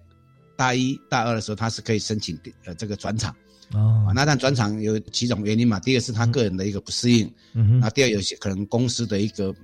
[0.57, 3.35] 大一大二的时候，他是可以申请呃这个转场。
[3.75, 5.79] 哦，那但转场有几种原因嘛？
[5.79, 7.31] 第一个是他个人的一个不适应。
[7.53, 7.79] 嗯。
[7.79, 9.55] 那第二有些可能公司的一个，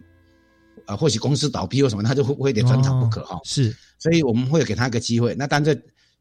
[0.85, 3.41] 啊，或许公司倒闭或什么，他就会会得转场不可哈。
[3.45, 3.75] 是。
[3.99, 5.35] 所以我们会给他一个机会。
[5.35, 5.75] 那但这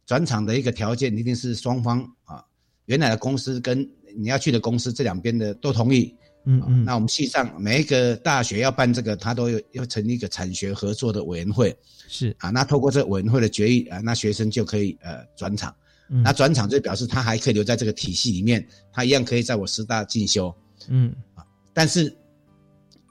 [0.05, 2.41] 转场的一个条件一定是双方啊，
[2.85, 6.15] 原来的公司跟你要去的公司这两边的都同意。
[6.45, 11.73] 嗯嗯，那我们系上每一个大学要办这个，他都有要成立一个产学合作的委员会，
[12.07, 12.35] 是。
[12.39, 15.73] 啊，那透过这个委员会的决议啊，那学生就可以呃转场，
[16.09, 20.53] 那转场就表示他还可以留在这个体系里面，他一样可以在我师大进修，
[20.89, 21.15] 嗯。
[21.33, 22.13] 啊，但是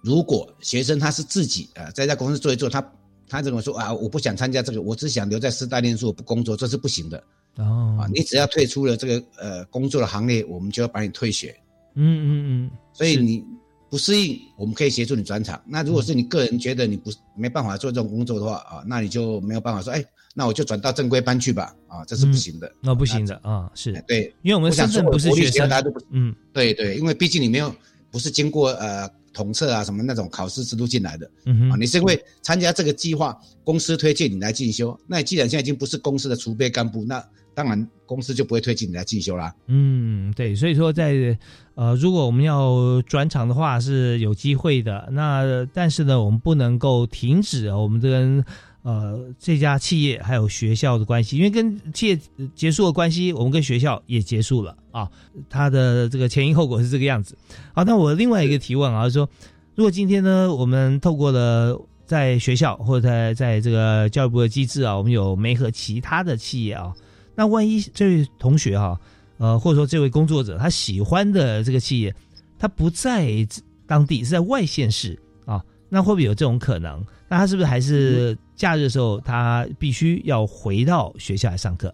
[0.03, 2.93] 如果学生他是自己啊在家公司做一做，他
[3.27, 7.25] 他怎么说啊我不想参加这个，我只想留在师大念书，我不工作，这是不行的。
[7.57, 11.57] 哦，啊，你只要退出了这个呃工作的行列，我们就要把你退学。
[11.95, 13.45] 嗯嗯嗯，所以你
[13.91, 15.61] 不适应，我们可以协助你转场。
[15.67, 21.75] 那如果是你个人觉得你不没办法做这种工作的话啊，那你就没有办法说，哎，那我就转到正规班去吧。
[21.89, 22.73] 啊，这是不行的。
[22.81, 23.93] 那不行的啊，是。
[24.09, 25.69] 对，因为我们深圳不是学生，
[26.11, 27.75] 嗯，对对，因为毕竟你没有
[28.11, 34.99] 不是经过呃统测啊什么那种考试制度进来的，嗯啊，你是因为参加这个计划，公司推荐你来进修。
[35.07, 37.25] 那你既然现在已经不是公司的储备干部，那
[37.55, 39.55] 当然，公司就不会推荐你来进修啦。
[39.67, 41.37] 嗯，对，所以说在
[41.75, 45.07] 呃，如果我们要转场的话是有机会的。
[45.13, 48.43] 那但是呢，我们不能够停止我们跟
[48.83, 52.19] 呃这家企业还有学校的关系，因为跟企业
[52.55, 55.09] 结束的关系，我们跟学校也结束了啊。
[55.49, 57.37] 它的这个前因后果是这个样子。
[57.73, 59.29] 好，那我另外一个提问啊，说
[59.75, 66.93] 如果今天呢，我们透过了在学校或者在在这个教育部的机制啊，我们有没和其他的企业啊？
[67.35, 69.01] 那万一这位同学哈，
[69.39, 72.15] 呃，或者说这位工作者他喜欢的这个企业，
[72.59, 73.47] 他不在
[73.87, 77.03] 当地，是在外县市啊，那会不会有这种可能？
[77.29, 81.93] 那他是不是还是假日的时候，他必须要回到学校来上课？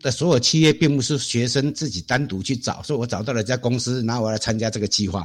[0.00, 5.24] 的所有企业并不是学生自己单独去找，说我找到了一家公司，然后我来参加这个计划。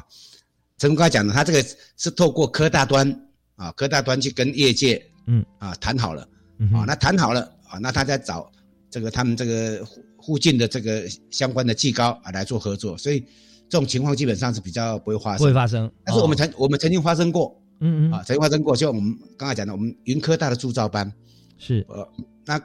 [0.78, 1.66] 陈刚才讲的，他这个
[1.98, 3.12] 是透过科大端
[3.56, 6.22] 啊，科大端去跟业界嗯啊谈好了
[6.72, 8.52] 啊，那谈好了啊，那他在找。
[8.92, 9.84] 这个他们这个
[10.24, 13.22] 附近的这个相关的技高啊来做合作，所以
[13.70, 15.38] 这种情况基本上是比较不会发生。
[15.40, 15.92] 不会发生。
[16.04, 18.12] 但是我们曾我们曾经发生过，嗯嗯。
[18.14, 21.12] 啊，曾经发生过，就我们刚才讲的，我们云科大的铸造班。
[21.58, 21.86] 是。
[21.90, 22.08] 呃，
[22.46, 22.62] 那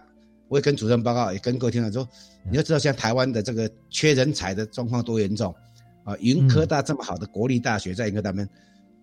[0.48, 2.08] 我也跟主任报告，也跟各位听众说，
[2.48, 5.52] 你要知道现在台湾的这个缺人才的状况多严重。
[6.04, 6.16] 啊！
[6.20, 8.48] 云科大这么好的国立大学，在云科大边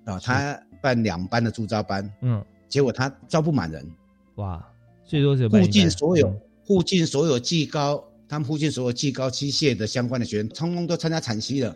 [0.06, 3.86] 啊，他办两班的铸造班，嗯，结果他招不满人，
[4.36, 4.66] 哇，
[5.04, 6.34] 最多是附近所有。
[6.66, 11.76] 附近所有技高，他们附近所有技高机械的相关的学员，通通都参加产期了，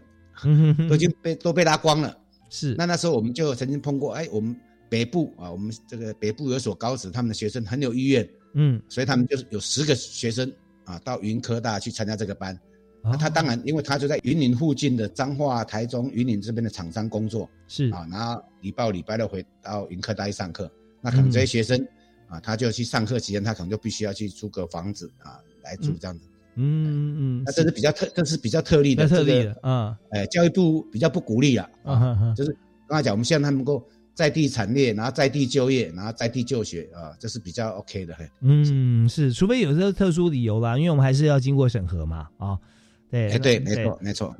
[0.87, 2.17] 都已经被都被拉光了。
[2.49, 4.55] 是，那那时候我们就曾经碰过，哎，我们
[4.89, 10.51] 北部啊，我们这个北部有所高职，他们的学生很有意愿，嗯，所以他们就是有十个学生
[10.85, 12.57] 啊，到云科大去参加这个班。
[13.03, 20.69] 那他当然，因为他就在云林附近的彰化、台中、云林这边的厂商工作，是啊，然后礼拜礼拜六回到云科大去上课，
[21.01, 21.87] 那可能这些学生。
[22.29, 26.25] 啊，他就去上课期间，他可能就必须要去租个房子啊，来住这样子。
[26.25, 29.97] 嗯嗯嗯，那这是比较特，这是比较特例的，特例的啊。
[30.09, 32.55] 哎，教育部比较不鼓励啊，啊，就是
[32.87, 33.81] 刚才讲，我们希望他能够
[34.13, 38.15] 在地产业，然后在地就业，然后在地就学啊，这是比较 OK 的。
[38.41, 42.57] 嗯，是，除非有这个特殊理由啦，因为我们还是要经过审核嘛，啊。
[43.09, 44.35] 对，哎对，没错，没错。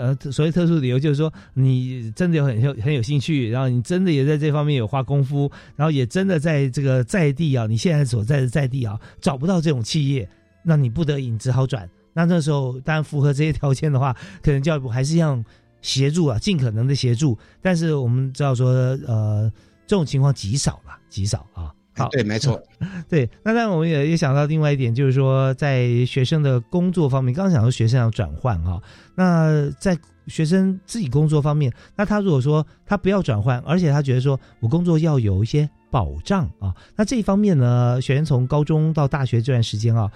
[0.00, 10.26] 呃，所谓特殊理由，就是说你真的有很有很有兴趣，然后你真的也在这方面有花功夫，然后也真的在这个在地啊，你现在所在的在地啊，找不到这种企业，
[10.62, 11.88] 那你不得已只好转。
[12.12, 15.42] 那那时候当然符合这些条件的话， 可能教育部还是要
[15.80, 17.38] 协助啊，尽可能的协助。
[17.62, 18.68] 但是我们知道说，
[19.06, 19.50] 呃，
[19.86, 21.72] 这种情况极少了，极少啊。
[21.96, 22.60] 好，对，没错，
[23.08, 23.28] 对。
[23.42, 28.80] 那当然，我们也也想到另外一点，就是说，在学生的工作方面，刚刚讲到学生要转换哈。
[29.14, 40.10] 那在学生自己工作方面，那他如果说他不要转换，而且他觉得说我工作要有一些保障啊，那这一方面呢，学生从高中到大学这段时间啊，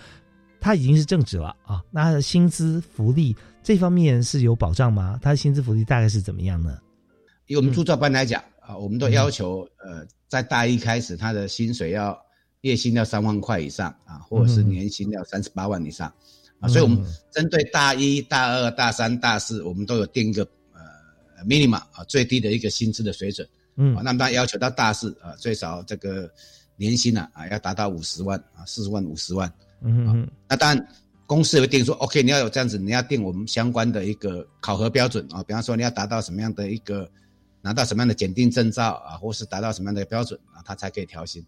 [0.65, 5.21] 他已经是正职了啊，那薪资福利这方面是有保障吗？
[5.23, 6.79] 他的薪资福利大概是怎么样呢？
[7.47, 10.07] 以我们铸造班来讲啊，我们都要求呃。
[10.27, 12.19] 在大一开始，他的薪水要
[12.63, 16.13] 月薪要三万块以上啊，或者是年薪要三十八万以上
[16.59, 16.99] 啊，所以我们
[17.31, 20.43] 针对大一、大二、大三、大四，我们都有定一个
[20.73, 23.47] 呃 minimum 啊最低的一个薪资的水准，
[23.77, 26.29] 嗯，那么他要求到大四啊，最少这个
[26.75, 29.53] 年薪呢啊要达到五十万啊，四十万、五十万，
[29.85, 30.89] 嗯嗯，那当然
[31.27, 37.09] 公司会定说，OK，你要有这样子，你要定我们相关的一个考核标准啊，比方说你要达到什么样的一个。
[37.67, 41.43] 拿到什么样的检定证照啊，或是达到什么样的标准啊，他才可以调薪。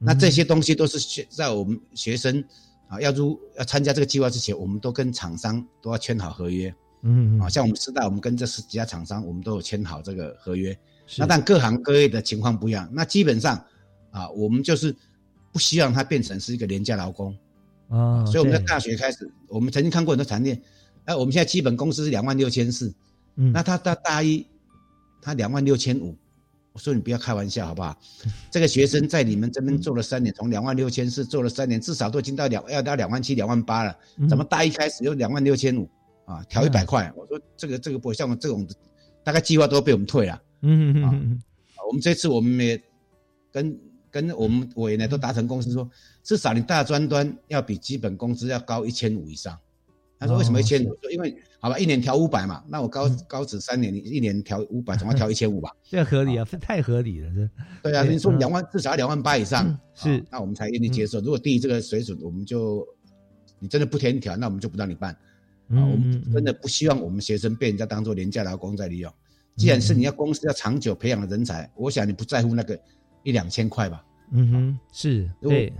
[0.00, 2.44] 那这些东西都是学在我们学生
[2.88, 6.74] 啊要入要参加这个计划之前，我们都跟厂商都要签好合约。
[7.02, 7.40] 嗯嗯。
[7.40, 10.76] 啊，像我们师大，我们跟这十几家厂商，我们都有签好这个合约。
[11.16, 12.90] 那但各行各业的情况不一样。
[12.92, 13.64] 那基本上
[14.10, 14.92] 啊，我们就是
[15.52, 17.32] 不希望他变成是一个廉价劳工
[17.90, 18.24] 啊。
[18.24, 20.58] 所以我们在大学开始，我们曾经看过很多产业，
[21.04, 22.90] 哎，我们现在基本工资是两万六千四。
[23.36, 23.52] 嗯。
[23.52, 24.46] 那他到大一。
[25.22, 26.16] 他两万六千五，
[26.72, 27.94] 我说你不要开玩笑好不好？
[28.50, 33.94] 这个学生在你们这边做了三年，从两万六千四做了三年，至少都已经到两要到两万七、两万八了。
[34.30, 35.86] 怎么大一开始又两万六千五
[36.24, 36.42] 啊？
[36.48, 37.12] 调一百块？
[37.14, 38.66] 我说这个这个不像我这种，
[39.22, 40.42] 大概计划都被我们退了。
[40.62, 41.42] 嗯嗯嗯。
[41.86, 42.82] 我们这次我们也
[43.52, 43.78] 跟
[44.10, 45.88] 跟我们委员呢都达成共识，说
[46.22, 49.58] 至少你大专端要比基本工资要高一千五以上。
[50.18, 50.88] 他说为什么一千五？
[51.00, 55.74] 说因为好吧，一年调五百嘛，那我高高职三年，你一年调五百，总要调一千五吧？
[55.88, 57.90] 这合理啊，太合理了，这。
[57.90, 61.20] 对啊，你说两万至少要两万八以上，是，那我们才愿意接受。
[61.20, 62.86] 如果低于这个水准，我们就
[63.58, 65.10] 你真的不填调，那我们就不让你办。
[65.70, 69.10] 啊，我们真的不希望我们学生被人家当做廉价劳工在利用。
[69.56, 72.78] 既然是你要公司要长久培养的人才，我想你不在乎那个
[73.22, 74.04] 一两千块吧？
[74.32, 75.72] 嗯哼，是对，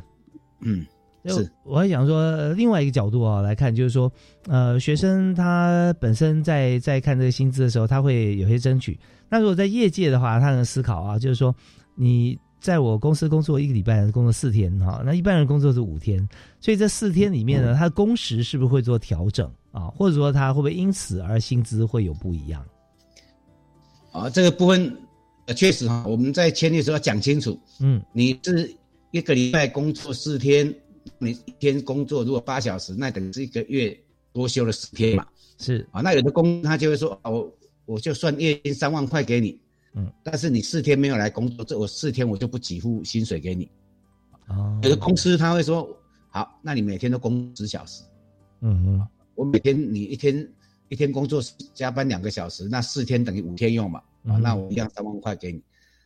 [0.61, 0.85] 嗯，
[1.27, 1.51] 是。
[1.65, 4.11] 我还想说另外一个角度啊来看，就是说，
[4.49, 8.99] 呃，学生他本身在在看这个薪资的时候，他会有些争取。
[9.29, 11.55] 那如果在业界的话，他能思考啊，就是说，
[11.95, 16.29] 你在我公司工作一个礼拜，工作四天哈，那一般人工作是五天，
[16.59, 19.87] 所以这四天里面呢，他的工时是不是会做调整啊？
[19.87, 22.65] 或者说他会不会因此而薪资会有不一样？
[24.11, 24.93] 啊，这个部分
[25.51, 27.59] 呃，确实哈，我们在签约时候要讲清楚。
[27.81, 28.73] 嗯，你是
[29.11, 30.73] 一个礼拜工作四天，
[31.19, 33.99] 你一天工作如果八小时，那等于是一个月
[34.33, 35.27] 多休了十天嘛。
[35.59, 37.53] 是啊，那有的工他就会说，我
[37.85, 39.61] 我就算月薪三万块给你，
[39.95, 43.69] 嗯，但是你四天没有来工作，这我四天我就不给付薪水给你。
[44.47, 45.89] 哦，有的公司他会说，
[46.29, 48.05] 好，那你每天都工十小时。
[48.61, 50.49] 嗯嗯，我每天你一天。
[50.93, 51.41] 一天工作
[51.73, 54.03] 加班两个小时，那四天等于五天用嘛？
[54.25, 55.63] 啊，那我一样三万块给你。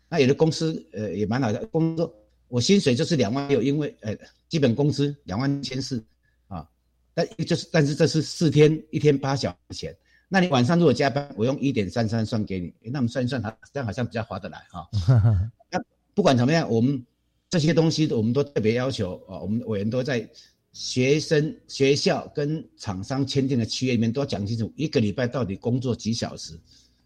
[0.08, 2.14] 那有的公司呃也蛮好的，工作
[2.48, 4.16] 我薪水就是两万六，因为呃
[4.48, 6.04] 基本工资两万千四
[6.48, 6.68] 啊，
[7.14, 9.96] 但就是但是这是四天一天八小时钱。
[10.28, 14.88] 那你晚上如果加班，我用一点三三算给你，那我们算一算，它这样好像比较划得来哈。
[15.70, 15.80] 那
[16.14, 17.04] 不管怎么样，我们
[17.50, 20.28] 这些东西我们都特别要求啊，我们委员都在。
[20.76, 26.58] 学生、学校跟厂商签订的契约里面都要讲清楚，一个礼拜到底工作几小时？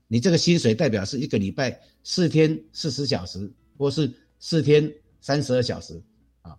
[0.08, 4.90] 你这个薪水代表是一个礼拜四天四十小时，或是四天
[5.20, 6.02] 三十二小时
[6.42, 6.56] 啊？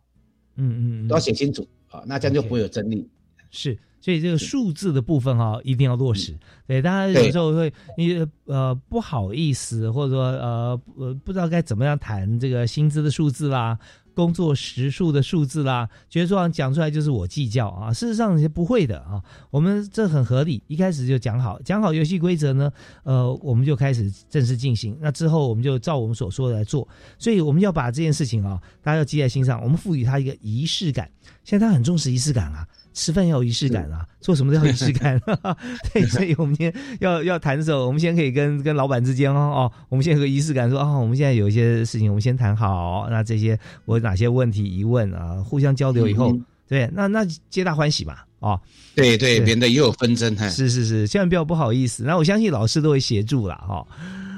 [0.55, 3.05] 嗯嗯，都要写清楚啊，那这样就不会有争议。
[3.49, 6.37] 是，所以这个数字的部分哈，一定要落实。
[6.67, 13.79] 对，大家有时候会你呃不好意思，或者说呃呃不知道该怎么样谈这个薪资的数字啦。
[14.19, 19.23] 工作时数的数字啦，觉得说讲出来就是我计较啊，事实上是不会的啊。
[19.49, 22.69] 我们这很合理，一开始就讲好，讲好游戏规则呢，
[23.03, 24.97] 呃，我们就开始正式进行。
[24.99, 26.85] 那之后我们就照我们所说的来做。
[27.17, 31.09] 所以我们要把这件事情啊，大家要记在心上，我们赋予它一个仪式感。
[31.45, 32.67] 现在他很重视仪式感啊。
[32.93, 35.19] 吃饭要有仪式感啊，做什么都要仪式感。
[35.93, 43.07] 对，所以我们今天要要谈的时候，我们先可以跟跟老板之间哦哦，我们先有个仪式感，说哦，我们现在有一些事情，我们先谈好。
[43.09, 46.37] 那这些我哪些问题疑问啊，互相交流以后，
[46.67, 48.17] 对，那那皆大欢喜嘛。
[48.39, 48.59] 哦，
[48.95, 50.33] 对对，免得又有纷争。
[50.49, 52.05] 是是是，千万不要不好意思。
[52.05, 53.85] 那我相信老师都会协助了哈。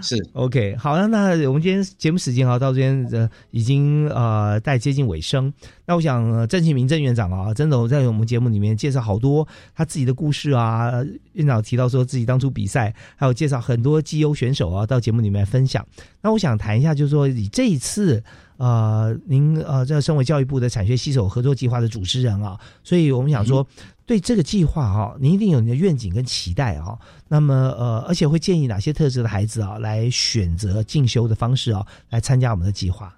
[0.01, 5.53] 是 OK，好了，那我们今天节目时间啊，到这边呃已经呃带接近尾声。
[5.85, 10.91] 那我想郑庆明郑院长啊，真的我在我们节目里面介绍好多他自己的故事啊。
[11.33, 15.85] 院长提到说自己当初比赛，还有介绍很多绩优选手啊，到节目里面分享。
[16.21, 18.23] 那我想谈一下，就是说以这一次
[18.61, 23.67] 呃，您呃这身为教育部的产学携手合作计划的主持人啊，所以我们想说。
[24.03, 26.99] 对这个计划哈，您一定有你的愿景跟期待啊。
[27.29, 33.17] 那么呃，而且会建议哪些特质的孩子啊，来选择进修的方式啊，来参加我们的计划。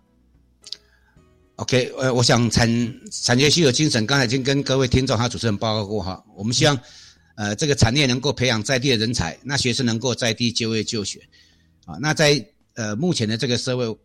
[1.55, 2.69] OK，呃，我想产
[3.09, 6.23] 产业需有精神，刚才已经跟各位听众还有主持人报告过哈。
[6.35, 6.77] 我们希望
[7.37, 11.19] 呃这个产业能够培养在地的人才，那学生能够在地就业就学
[11.87, 11.97] 啊。
[11.99, 13.97] 那在呃目前的这个社会，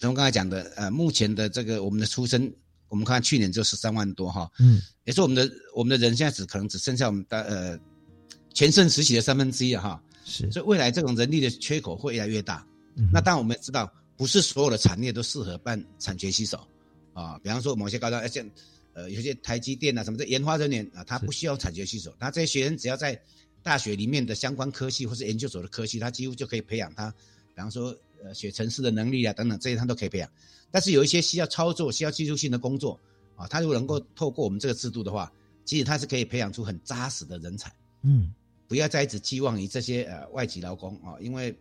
[0.00, 2.52] 从刚才讲的呃目前的这个我们的出生。
[2.88, 7.78] 我们看去年就十三万多哈，嗯，也是我们的我们的人现在只可能只剩下我们的呃
[8.52, 12.66] 全盛时期的三分之一了哈，是，所以未来这种人力的缺口会越来越大。
[13.12, 16.66] 那当然我们也知道，不是所有的产业都适合办产学携手
[17.12, 18.44] 啊，比方说某些高端，像
[18.92, 23.16] 呃有些台积电啊什么的研发人员啊，他不需要产学携手，他这些学生只要在
[23.62, 27.08] 大学里面的相关科系或是研究所的科系，他几乎就可以培养他，
[27.54, 30.30] 比方说呃写程式的能力啊等等这些他都可以培养。
[30.70, 32.98] 但是有一些需要操作、需要技术性的工作
[33.34, 35.32] 啊，他如果能够透过我们这个制度的话，
[35.64, 37.72] 其实他是可以培养出很扎实的人才。
[38.02, 38.32] 嗯，
[38.68, 41.52] 不要再一直寄望于这些呃外籍劳工啊，因为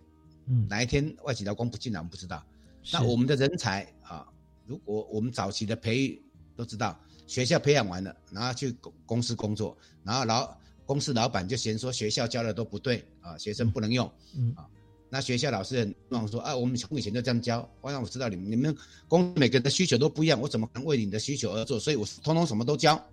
[0.46, 2.46] 嗯哪一天外籍劳工不进来，我们不知道。
[2.92, 4.28] 那我们的人才啊，
[4.66, 6.22] 如果我们早期的培育
[6.56, 10.56] 都知道，学校培养完了，然后去公公司工作，然后老
[10.86, 14.70] 公司老板就嫌说学校教的都不对啊，学生不能用，嗯啊。
[15.10, 18.76] 那学校老师很望说啊，我们从以前就这样教，我让我知道你们你们
[19.08, 21.80] 公每个人的需求都不一样，我怎么能为你的需求而做？
[21.80, 23.04] 所以我通通什么都教，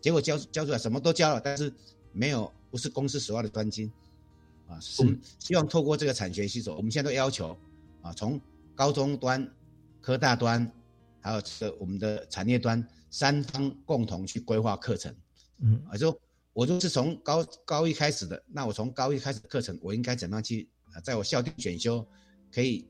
[0.00, 1.72] 结果教教出来什么都教了，但是
[2.12, 3.90] 没有不是公司所要的专精
[4.68, 4.78] 啊。
[4.98, 7.56] 我们希望透过这个产学系手，我们现在都要求
[8.02, 8.40] 啊，从
[8.74, 9.48] 高中端、
[10.00, 10.68] 科大端，
[11.20, 15.14] 还有这我们的产业端三方共同去规划课程。
[15.58, 16.10] 嗯，啊，就
[16.56, 20.66] 我就是从高高一开始的，那我从高一开始的课程，我应该怎么样去
[21.04, 22.02] 在我校定选修，
[22.50, 22.88] 可以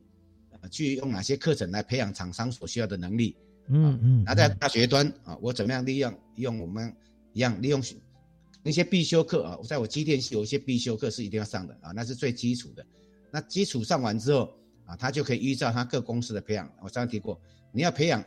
[0.51, 3.37] 呃去用哪些课程来培养厂商所需要的能力？
[3.67, 4.23] 嗯嗯。
[4.25, 6.95] 那在大学端啊，我怎么样利用用我们
[7.33, 7.83] 一样利用
[8.63, 9.59] 那些必修课啊？
[9.65, 12.87] 在我机电系有一些必修课是一定要上的啊，那是最基础的。
[13.33, 16.73] 那基础上完之后啊，他就可以依照他各公司的培养。
[16.77, 17.37] 我刚刚提过，
[17.73, 18.25] 你要培养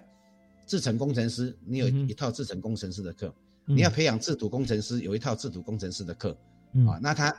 [0.65, 3.33] 制程工程师，你有一套制程工程师的课。
[3.71, 6.35] 你要培养制图工程师，有一套制图工程师的课，
[6.87, 7.33] 啊，那他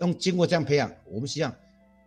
[0.00, 1.54] 用经过这样培养，我们希望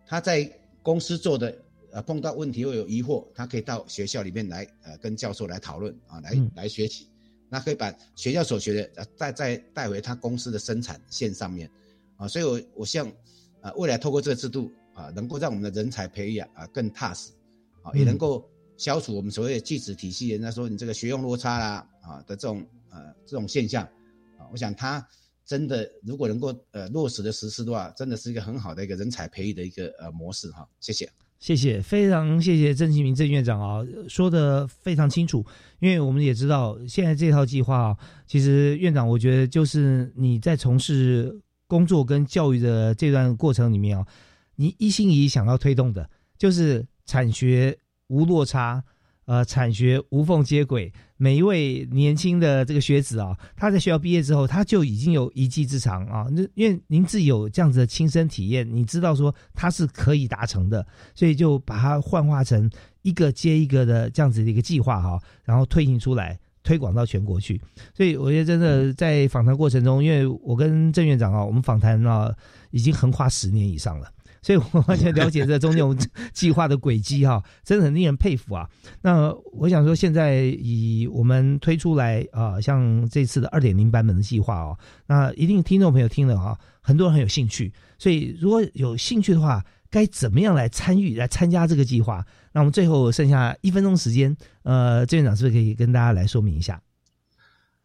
[0.04, 0.50] 他在
[0.82, 1.56] 公司做的，
[1.92, 7.08] 呃，碰到问题又有疑惑，他可以到学校里面来，呃，跟教授来讨论，啊，来来学习，
[7.48, 11.70] 那可以把学校所学的，呃，带再带回他公司的生产线上面，
[12.16, 13.08] 啊，所以我我希望，
[13.60, 17.30] 啊，未来透过这个制度，啊，能够让我们的人才培养啊更踏实，
[17.82, 18.44] 啊，也能够
[18.76, 22.66] 消除我们所谓的技职体系，人家说你这个学用落差啦，啊的这种。
[22.90, 23.84] 呃，这种现象，
[24.38, 25.06] 啊，我想他
[25.44, 30.68] 真的如果能够呃落实的实施的话，真的是一个很好的一个人才培育的一个呃模式哈。
[30.80, 35.44] 谢谢，谢谢，非常谢谢郑启明郑院长啊，说的非常清楚。
[35.78, 44.06] 因为我们也知道，现在这套计划啊，其实院长我觉得就是你在从事工作跟教育的这段过程里面啊，
[44.56, 47.78] 你一心一意想要推动的，就是产学
[48.08, 48.84] 无落差。
[49.28, 56.26] 呃，产学无缝接轨，每一位年轻的这个学子啊，他在学校毕业之后，他就已经有一技之长啊。
[56.30, 62.70] 那因为您自己有这样子的亲身体验，你知道说他是可以达成的，所以就把它幻化成
[63.02, 67.60] 一个接一个的这样子的一个计划哈，然后推行出来，推广到全国去。
[67.92, 72.34] 所以我觉得真的在访谈过程中，因为我跟郑院长啊，我们访谈啊
[72.70, 74.10] 已经横跨十年以上了。
[74.42, 75.84] 所以我完全了解这中间
[76.32, 78.68] 计划的轨迹哈，真的很令人佩服啊。
[79.02, 87.72] 那我想说，现在以我们推出来啊，像这次的二点零版本的计划哦，那一定听众朋友听了哈，很多人很有兴趣。
[87.98, 92.24] 所以如果有兴趣的话，该怎么样来参与来参加这个计划？
[92.52, 96.80] 那我们最后剩下一分钟时间，呃，郑院长是不是可以跟大家来说明一下？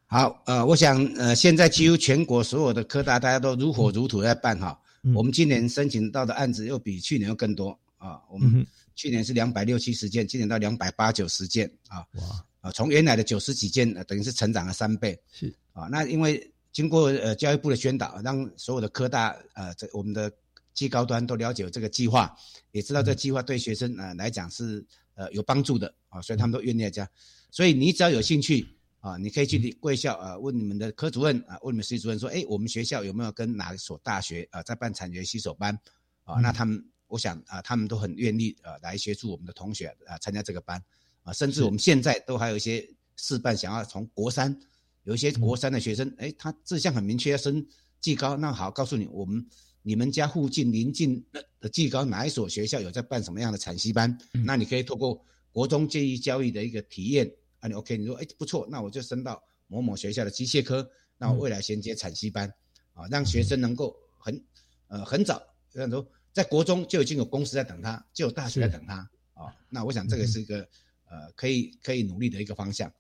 [0.06, 4.78] 好，呃，我想呃，现在几乎全国所有的科大大家都如火如荼在办哈。
[5.14, 8.22] 我们今年申请到的案子又比去年又更多啊！
[8.30, 12.06] 我们去年是两百六七十件，今年到两百八九十件啊！
[12.14, 15.20] 哇啊，从原来的九十几件，等于是成长了三倍。
[15.32, 20.32] 是啊，那因为经过呃教育部的宣导，让所有的科大呃这我们的
[20.74, 22.34] 技高端都了解这个计划，
[22.72, 24.86] 也知道这计划对学生呃来讲是
[25.16, 27.10] 呃有帮助的啊，所以他们都愿意加。
[27.51, 28.66] 所以你只要有兴趣。
[29.04, 35.78] 啊，你可以去贵校啊，问你们的科主任啊，问你们系主任说，哎，我们学校有没有跟哪所大学啊在办产学新手班？
[36.24, 40.82] 啊，那他们，我想啊，他们都很愿意啊来协助我们的同学啊参加这个班，
[41.24, 44.58] 啊，甚至我们现在都还有一些试办想要从国三，
[45.04, 47.68] 有一些国三的学生，哎，他志向很明确要升
[47.99, 49.45] 技高，那好，告诉你，我们
[49.82, 51.22] 你们家附近邻近
[51.60, 54.18] 的技高哪一所学校有在办什么样的产习班？
[54.45, 57.30] 那你可以透过国中介意教育的一个体验。
[57.64, 57.97] 那你 OK？
[57.97, 60.86] 你说哎不错，那我就升到某某学校的机械科，
[61.18, 62.53] 那我未来衔接产系班，
[62.93, 64.43] 啊，让学生能够很
[64.89, 65.41] 呃很早，
[65.72, 68.95] 比说在国中就已经有公司在等他，就有大学在等他，
[69.34, 70.68] 啊，那我想这个是一个
[71.05, 72.91] 呃可以可以努力的一个方向，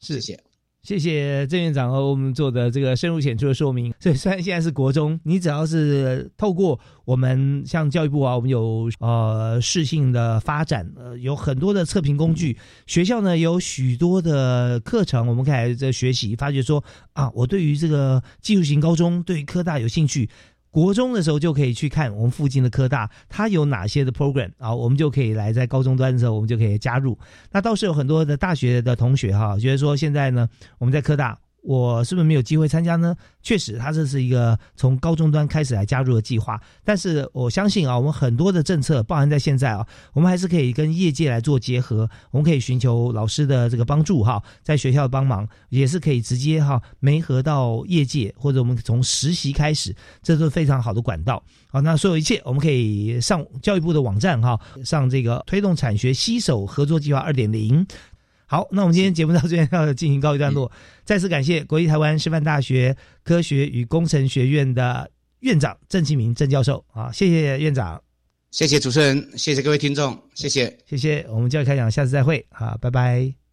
[0.00, 0.42] 谢谢。
[0.86, 3.92] 谢谢郑院长和我们做的这个深入浅出的说明。
[3.98, 12.56] 所 以虽然现在是国中，你只要是透过我们像教育部啊，我们有呃适性的发展，呃有很多的测评工具，
[12.86, 16.84] 学校呢有许多的课程，我们可以在学习，发觉说
[17.14, 20.30] 啊，我对于这个技术型高中，对于科大有兴趣。
[20.76, 27.18] 国中的时候就可以去看我们附近的科大，它有哪些的 program 啊，我们就可以来在高中端的时候，我们就可以加入。
[27.50, 30.46] 那倒是有很多的大学的同学哈，觉得说现在呢，
[30.76, 31.38] 我们在科大。
[31.66, 33.14] 我是不是没有机会参加呢？
[33.42, 36.60] 确实，他这是一个从高中端开始来加入的计划。
[36.84, 42.08] 但是我相信啊，我们很多的政策，包含在现在啊，我们还是可以跟业界来做结合。
[42.30, 51.42] 我们可以寻求老师的这个帮助哈，在学校的帮忙，也是可以直接哈媒合到业界，或者我们从实习开始，这是非常好的管道。
[51.68, 57.84] 好，那所有一切，我们可以上教育部的网站哈，上这个推动产学携手合作计划二点零。
[58.46, 60.70] 好，那我们今天节目到这边要进行告一段落。
[61.04, 68.00] 再次感谢国立台湾师范大学科学与工程学院的院长郑启明郑教授啊，谢谢院长，
[68.52, 71.26] 谢谢主持人，谢谢各位听众，谢谢，谢谢。
[71.28, 73.45] 我们教育开讲，下次再会，好，拜拜。